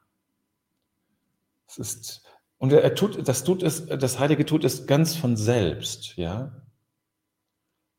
Es 1.71 1.79
ist, 1.79 2.23
und 2.59 2.73
er 2.73 2.95
tut, 2.95 3.29
das 3.29 3.45
tut 3.45 3.63
es, 3.63 3.87
das 3.87 4.19
Heilige 4.19 4.45
tut 4.45 4.65
es 4.65 4.87
ganz 4.87 5.15
von 5.15 5.37
selbst, 5.37 6.17
ja. 6.17 6.67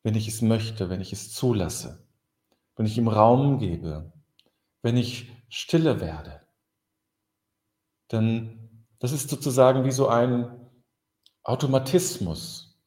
Wenn 0.04 0.16
ich 0.16 0.28
es 0.28 0.42
möchte, 0.42 0.90
wenn 0.90 1.00
ich 1.00 1.14
es 1.14 1.32
zulasse, 1.32 2.06
wenn 2.76 2.86
ich 2.86 2.98
ihm 2.98 3.08
Raum 3.08 3.60
gebe, 3.60 4.12
wenn 4.82 4.98
ich 4.98 5.32
stille 5.48 6.02
werde, 6.02 6.42
dann 8.08 8.86
das 9.00 9.14
ist 9.14 9.30
sozusagen 9.30 9.86
wie 9.86 9.92
so 9.92 10.08
ein 10.10 10.70
Automatismus 11.44 12.80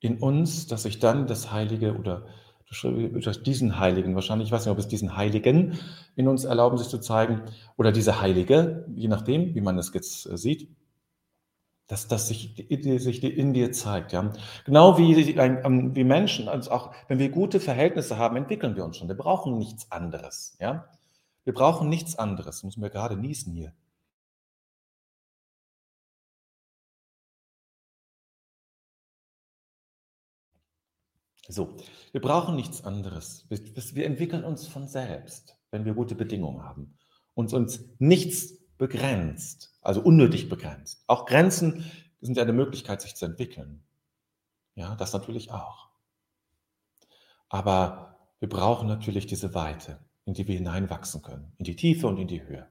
in 0.00 0.18
uns, 0.18 0.66
dass 0.66 0.84
ich 0.84 0.98
dann 0.98 1.26
das 1.26 1.50
Heilige 1.50 1.96
oder 1.96 2.26
durch 2.82 3.42
diesen 3.42 3.78
Heiligen, 3.78 4.14
wahrscheinlich, 4.14 4.48
ich 4.48 4.52
weiß 4.52 4.66
nicht, 4.66 4.72
ob 4.72 4.78
es 4.78 4.88
diesen 4.88 5.16
Heiligen 5.16 5.78
in 6.16 6.28
uns 6.28 6.44
erlauben, 6.44 6.78
sich 6.78 6.88
zu 6.88 6.98
zeigen, 6.98 7.42
oder 7.76 7.92
diese 7.92 8.20
Heilige, 8.20 8.86
je 8.94 9.08
nachdem, 9.08 9.54
wie 9.54 9.60
man 9.60 9.78
es 9.78 9.92
jetzt 9.94 10.26
äh, 10.26 10.36
sieht, 10.36 10.68
dass 11.86 12.08
das 12.08 12.28
sich, 12.28 12.66
sich 12.68 13.22
in 13.22 13.52
dir 13.52 13.72
zeigt. 13.72 14.12
Ja? 14.12 14.32
Genau 14.64 14.96
wie, 14.96 15.12
ähm, 15.32 15.94
wie 15.94 16.04
Menschen, 16.04 16.48
also 16.48 16.70
auch 16.70 16.94
wenn 17.08 17.18
wir 17.18 17.28
gute 17.28 17.60
Verhältnisse 17.60 18.16
haben, 18.16 18.36
entwickeln 18.36 18.74
wir 18.74 18.84
uns 18.84 18.96
schon. 18.96 19.08
Wir 19.08 19.16
brauchen 19.16 19.58
nichts 19.58 19.92
anderes. 19.92 20.56
Ja? 20.60 20.86
Wir 21.44 21.52
brauchen 21.52 21.90
nichts 21.90 22.18
anderes. 22.18 22.64
Müssen 22.64 22.82
wir 22.82 22.88
gerade 22.88 23.16
niesen 23.16 23.52
hier. 23.52 23.74
So, 31.48 31.76
wir 32.12 32.20
brauchen 32.20 32.56
nichts 32.56 32.84
anderes. 32.84 33.46
Wir 33.48 34.06
entwickeln 34.06 34.44
uns 34.44 34.66
von 34.66 34.88
selbst, 34.88 35.56
wenn 35.70 35.84
wir 35.84 35.94
gute 35.94 36.14
Bedingungen 36.14 36.62
haben. 36.62 36.98
Und 37.34 37.52
uns 37.52 37.84
nichts 37.98 38.58
begrenzt, 38.78 39.76
also 39.82 40.00
unnötig 40.00 40.48
begrenzt. 40.48 41.04
Auch 41.06 41.26
Grenzen 41.26 41.90
sind 42.20 42.36
ja 42.36 42.42
eine 42.42 42.52
Möglichkeit, 42.52 43.02
sich 43.02 43.14
zu 43.14 43.26
entwickeln. 43.26 43.84
Ja, 44.74 44.94
das 44.96 45.12
natürlich 45.12 45.50
auch. 45.50 45.90
Aber 47.48 48.18
wir 48.40 48.48
brauchen 48.48 48.88
natürlich 48.88 49.26
diese 49.26 49.54
Weite, 49.54 49.98
in 50.24 50.34
die 50.34 50.48
wir 50.48 50.56
hineinwachsen 50.56 51.22
können, 51.22 51.52
in 51.58 51.64
die 51.64 51.76
Tiefe 51.76 52.06
und 52.06 52.18
in 52.18 52.28
die 52.28 52.42
Höhe. 52.42 52.68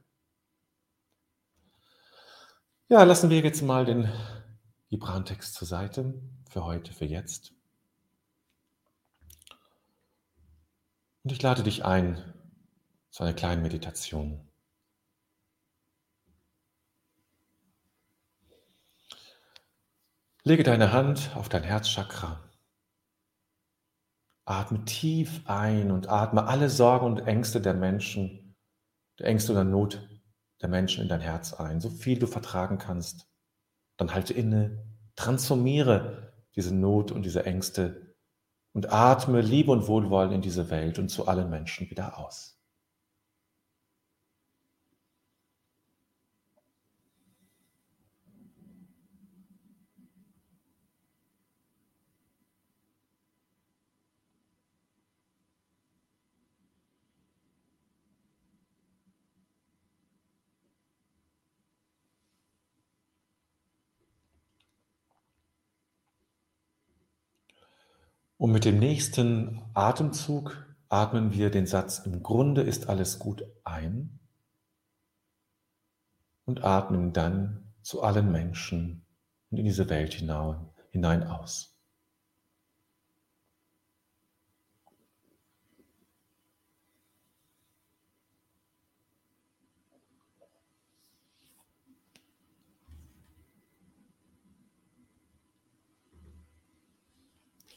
Ja, 2.89 3.03
lassen 3.03 3.29
wir 3.29 3.39
jetzt 3.39 3.62
mal 3.62 3.86
den 3.86 4.12
Gibran-Text 4.89 5.53
zur 5.53 5.67
Seite 5.67 6.21
für 6.49 6.65
heute, 6.65 6.91
für 6.91 7.05
jetzt. 7.05 7.53
Und 11.23 11.31
ich 11.31 11.41
lade 11.41 11.63
dich 11.63 11.86
ein 11.86 12.21
zu 13.09 13.23
einer 13.23 13.33
kleinen 13.33 13.62
Meditation. 13.62 14.45
Lege 20.43 20.63
deine 20.63 20.91
Hand 20.91 21.31
auf 21.36 21.47
dein 21.47 21.63
Herzchakra. 21.63 22.43
Atme 24.43 24.83
tief 24.83 25.41
ein 25.45 25.91
und 25.91 26.09
atme 26.09 26.45
alle 26.45 26.69
Sorgen 26.69 27.05
und 27.05 27.19
Ängste 27.25 27.62
der 27.62 27.73
Menschen, 27.73 28.57
der 29.19 29.27
Ängste 29.27 29.53
oder 29.53 29.63
Not 29.63 30.05
der 30.62 30.67
Menschen 30.67 31.03
in 31.03 31.07
dein 31.07 31.21
Herz 31.21 31.53
ein, 31.53 31.79
so 31.79 31.89
viel 31.89 32.19
du 32.19 32.27
vertragen 32.27 32.77
kannst. 32.77 33.29
Dann 33.95 34.13
halte 34.13 34.33
inne, 34.33 34.86
transformiere 35.15 36.33
diese 36.55 36.75
Not 36.75 37.13
und 37.13 37.23
diese 37.23 37.45
Ängste 37.45 38.12
und 38.73 38.91
atme 38.91 39.41
Liebe 39.41 39.71
und 39.71 39.88
Wohlwollen 39.88 40.33
in 40.33 40.41
diese 40.41 40.69
Welt 40.69 40.99
und 40.99 41.09
zu 41.09 41.27
allen 41.27 41.49
Menschen 41.49 41.89
wieder 41.89 42.17
aus. 42.17 42.52
Und 68.43 68.51
mit 68.51 68.65
dem 68.65 68.77
nächsten 68.77 69.62
Atemzug 69.73 70.67
atmen 70.89 71.32
wir 71.32 71.49
den 71.49 71.65
Satz, 71.65 71.99
im 71.99 72.23
Grunde 72.23 72.62
ist 72.62 72.89
alles 72.89 73.17
gut 73.17 73.45
ein 73.63 74.19
und 76.43 76.62
atmen 76.62 77.13
dann 77.13 77.71
zu 77.84 78.03
allen 78.03 78.34
Menschen 78.34 79.06
und 79.49 79.60
in 79.60 79.63
diese 79.63 79.88
Welt 79.89 80.15
hinein, 80.15 80.58
hinein 80.91 81.23
aus. 81.23 81.72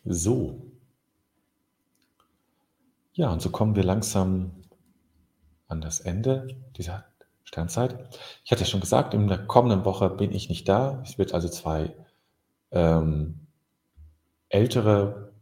So. 0.07 0.63
Ja, 3.13 3.31
und 3.33 3.43
so 3.43 3.51
kommen 3.51 3.75
wir 3.75 3.83
langsam 3.83 4.53
an 5.67 5.81
das 5.81 5.99
Ende 6.01 6.47
dieser 6.77 7.07
Sternzeit. 7.43 8.17
Ich 8.45 8.53
hatte 8.53 8.63
ja 8.63 8.67
schon 8.67 8.81
gesagt, 8.81 9.15
in 9.15 9.27
der 9.27 9.47
kommenden 9.47 9.85
Woche 9.85 10.09
bin 10.11 10.31
ich 10.33 10.49
nicht 10.49 10.69
da. 10.69 11.03
Es 11.03 11.19
wird 11.19 11.35
also 11.35 11.49
zwei 11.49 11.93
ähm, 12.71 13.49
ältere 14.49 15.33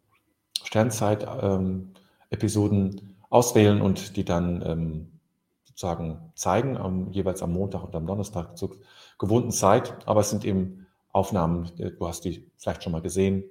Sternzeit-Episoden 0.63 2.99
ähm, 2.99 3.17
auswählen 3.29 3.83
und 3.83 4.17
die 4.17 4.25
dann 4.25 4.63
ähm, 4.65 5.21
sozusagen 5.65 6.33
zeigen, 6.37 6.79
am, 6.79 7.11
jeweils 7.11 7.43
am 7.43 7.53
Montag 7.53 7.85
und 7.85 7.95
am 7.95 8.07
Donnerstag 8.07 8.57
zur 8.57 8.79
gewohnten 9.19 9.51
Zeit. 9.51 9.95
Aber 10.07 10.21
es 10.21 10.31
sind 10.31 10.47
eben 10.47 10.87
Aufnahmen, 11.13 11.71
du 11.77 12.09
hast 12.09 12.25
die 12.25 12.51
vielleicht 12.57 12.83
schon 12.83 12.93
mal 12.93 13.03
gesehen, 13.03 13.45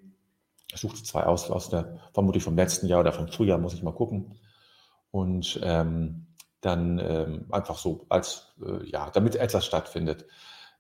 ich 0.73 0.81
suchte 0.81 1.03
zwei 1.03 1.25
aus, 1.25 1.49
aus 1.51 1.69
der, 1.69 1.99
vermutlich 2.13 2.43
vom 2.43 2.55
letzten 2.55 2.87
Jahr 2.87 3.01
oder 3.01 3.13
vom 3.13 3.27
Frühjahr, 3.27 3.57
muss 3.59 3.73
ich 3.73 3.83
mal 3.83 3.93
gucken. 3.93 4.39
Und 5.11 5.59
ähm, 5.63 6.27
dann 6.61 6.99
ähm, 6.99 7.45
einfach 7.51 7.77
so 7.77 8.05
als, 8.09 8.53
äh, 8.65 8.89
ja, 8.89 9.09
damit 9.11 9.35
etwas 9.35 9.65
stattfindet. 9.65 10.25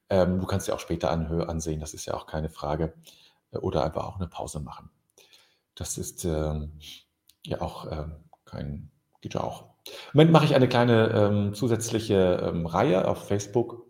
Ähm, 0.09 0.39
du 0.39 0.47
kannst 0.47 0.67
ja 0.67 0.73
auch 0.73 0.79
später 0.79 1.11
anhö 1.11 1.43
ansehen, 1.43 1.79
das 1.79 1.93
ist 1.93 2.05
ja 2.05 2.13
auch 2.15 2.25
keine 2.25 2.49
Frage. 2.49 2.93
Äh, 3.51 3.59
oder 3.59 3.83
einfach 3.83 4.05
auch 4.05 4.15
eine 4.15 4.27
Pause 4.27 4.59
machen. 4.59 4.89
Das 5.75 5.97
ist 5.97 6.25
ähm, 6.25 6.79
ja 7.45 7.61
auch 7.61 7.91
ähm, 7.91 8.15
kein, 8.45 8.91
geht 9.21 9.35
ja 9.35 9.41
auch. 9.41 9.73
Im 9.85 10.17
Moment 10.17 10.31
mache 10.31 10.45
ich 10.45 10.55
eine 10.55 10.69
kleine 10.69 11.09
ähm, 11.09 11.53
zusätzliche 11.53 12.53
Reihe 12.65 13.07
auf 13.07 13.27
Facebook. 13.27 13.85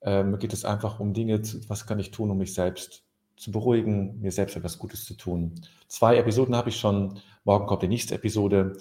Ähm, 0.00 0.38
geht 0.38 0.52
es 0.52 0.64
einfach 0.64 1.00
um 1.00 1.14
Dinge, 1.14 1.42
zu, 1.42 1.68
was 1.68 1.86
kann 1.86 1.98
ich 1.98 2.10
tun, 2.10 2.30
um 2.30 2.38
mich 2.38 2.54
selbst 2.54 3.07
zu 3.38 3.52
beruhigen, 3.52 4.20
mir 4.20 4.32
selbst 4.32 4.56
etwas 4.56 4.78
Gutes 4.78 5.04
zu 5.04 5.14
tun. 5.14 5.54
Zwei 5.86 6.16
Episoden 6.16 6.56
habe 6.56 6.68
ich 6.68 6.76
schon. 6.78 7.20
Morgen 7.44 7.66
kommt 7.66 7.82
die 7.82 7.88
nächste 7.88 8.14
Episode. 8.14 8.76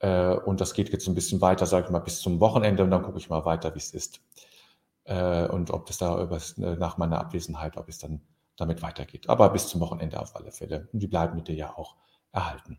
Äh, 0.00 0.34
und 0.34 0.60
das 0.60 0.74
geht 0.74 0.90
jetzt 0.90 1.08
ein 1.08 1.14
bisschen 1.14 1.40
weiter, 1.40 1.66
sage 1.66 1.86
ich 1.86 1.92
mal, 1.92 1.98
bis 2.00 2.20
zum 2.20 2.40
Wochenende. 2.40 2.84
Und 2.84 2.90
dann 2.90 3.02
gucke 3.02 3.18
ich 3.18 3.28
mal 3.28 3.44
weiter, 3.44 3.74
wie 3.74 3.78
es 3.78 3.92
ist. 3.92 4.20
Äh, 5.04 5.48
und 5.48 5.70
ob 5.70 5.86
das 5.86 5.98
da 5.98 6.22
äh, 6.22 6.76
nach 6.76 6.98
meiner 6.98 7.18
Abwesenheit, 7.18 7.76
ob 7.76 7.88
es 7.88 7.98
dann 7.98 8.20
damit 8.56 8.82
weitergeht. 8.82 9.28
Aber 9.28 9.50
bis 9.50 9.68
zum 9.68 9.80
Wochenende 9.80 10.20
auf 10.20 10.36
alle 10.36 10.52
Fälle. 10.52 10.88
Und 10.92 11.00
die 11.00 11.06
bleiben 11.06 11.36
mit 11.36 11.48
dir 11.48 11.54
ja 11.54 11.76
auch 11.76 11.96
erhalten. 12.32 12.78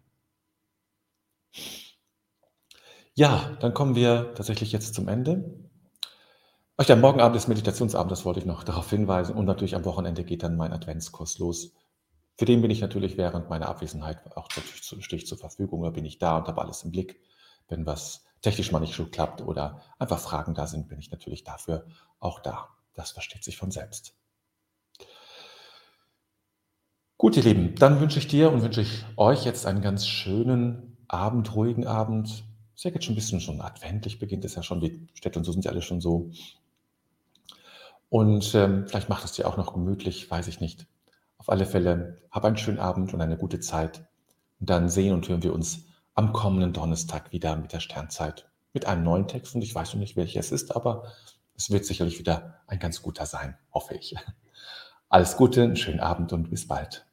Ja, 3.16 3.58
dann 3.60 3.74
kommen 3.74 3.96
wir 3.96 4.34
tatsächlich 4.36 4.72
jetzt 4.72 4.94
zum 4.94 5.08
Ende. 5.08 5.69
Ach 6.82 6.88
ja, 6.88 6.96
morgen 6.96 7.20
Abend 7.20 7.36
ist 7.36 7.50
Meditationsabend, 7.50 8.10
das 8.10 8.24
wollte 8.24 8.40
ich 8.40 8.46
noch 8.46 8.64
darauf 8.64 8.90
hinweisen. 8.90 9.36
Und 9.36 9.44
natürlich 9.44 9.76
am 9.76 9.84
Wochenende 9.84 10.24
geht 10.24 10.44
dann 10.44 10.56
mein 10.56 10.72
Adventskurs 10.72 11.38
los. 11.38 11.74
Für 12.38 12.46
den 12.46 12.62
bin 12.62 12.72
ich 12.72 12.80
natürlich 12.80 13.18
während 13.18 13.50
meiner 13.50 13.68
Abwesenheit 13.68 14.22
auch 14.38 14.48
natürlich 14.56 14.82
zu, 14.82 15.02
stehe 15.02 15.22
ich 15.22 15.28
zur 15.28 15.38
Verfügung, 15.38 15.84
da 15.84 15.90
bin 15.90 16.06
ich 16.06 16.20
da 16.20 16.38
und 16.38 16.48
habe 16.48 16.62
alles 16.62 16.86
im 16.86 16.92
Blick. 16.92 17.20
Wenn 17.68 17.86
was 17.86 18.24
technisch 18.42 18.72
mal 18.72 18.80
nicht 18.80 18.96
so 18.96 19.06
klappt 19.08 19.42
oder 19.42 19.82
einfach 20.00 20.20
Fragen 20.20 20.54
da 20.54 20.68
sind, 20.68 20.88
bin 20.88 21.00
ich 21.00 21.12
natürlich 21.12 21.44
dafür 21.44 21.86
auch 22.22 22.40
da. 22.40 22.70
Das 22.94 23.12
versteht 23.12 23.44
sich 23.44 23.58
von 23.58 23.72
selbst. 23.72 24.16
Gut, 27.18 27.36
ihr 27.36 27.44
Lieben, 27.44 27.76
dann 27.76 28.00
wünsche 28.00 28.20
ich 28.20 28.30
dir 28.30 28.54
und 28.54 28.62
wünsche 28.62 28.80
ich 28.80 29.04
euch 29.18 29.44
jetzt 29.44 29.66
einen 29.66 29.82
ganz 29.82 30.08
schönen 30.08 30.96
Abend, 31.10 31.54
ruhigen 31.56 31.86
Abend. 31.86 32.46
Ist 32.74 32.86
ja 32.86 32.92
jetzt 32.92 33.04
schon 33.04 33.16
ein 33.16 33.18
bisschen 33.18 33.42
schon 33.42 33.60
adventlich, 33.60 34.18
beginnt 34.18 34.46
es 34.46 34.56
ja 34.56 34.64
schon, 34.64 34.80
die 34.80 35.10
Städte 35.14 35.40
und 35.40 35.44
so 35.44 35.52
sind 35.52 35.66
ja 35.66 35.72
alle 35.72 35.82
schon 35.82 36.00
so. 36.00 36.32
Und 38.10 38.56
ähm, 38.56 38.88
vielleicht 38.88 39.10
macht 39.10 39.24
es 39.24 39.34
dir 39.34 39.48
auch 39.48 39.58
noch 39.58 39.74
gemütlich, 39.74 40.30
weiß 40.30 40.48
ich 40.48 40.60
nicht. 40.60 40.88
Auf 41.38 41.50
alle 41.50 41.66
Fälle, 41.66 42.22
hab 42.32 42.44
einen 42.44 42.58
schönen 42.58 42.80
Abend 42.80 43.14
und 43.14 43.22
eine 43.22 43.38
gute 43.38 43.60
Zeit. 43.60 44.08
Und 44.60 44.70
dann 44.70 44.90
sehen 44.90 45.14
und 45.14 45.28
hören 45.30 45.44
wir 45.44 45.54
uns 45.54 45.86
am 46.16 46.34
kommenden 46.34 46.74
Donnerstag 46.74 47.32
wieder 47.32 47.56
mit 47.56 47.72
der 47.72 47.80
Sternzeit. 47.80 48.50
Mit 48.74 48.86
einem 48.86 49.04
neuen 49.04 49.28
Text 49.28 49.56
und 49.56 49.62
ich 49.62 49.74
weiß 49.74 49.94
noch 49.94 50.00
nicht, 50.00 50.16
welcher 50.16 50.40
es 50.40 50.52
ist, 50.52 50.76
aber 50.76 51.12
es 51.56 51.72
wird 51.72 51.86
sicherlich 51.86 52.20
wieder 52.20 52.62
ein 52.68 52.80
ganz 52.80 53.02
guter 53.02 53.26
sein, 53.26 53.58
hoffe 53.74 53.96
ich. 53.96 54.16
Alles 55.10 55.38
Gute, 55.38 55.64
einen 55.64 55.76
schönen 55.76 56.00
Abend 56.00 56.34
und 56.34 56.50
bis 56.50 56.68
bald. 56.68 57.09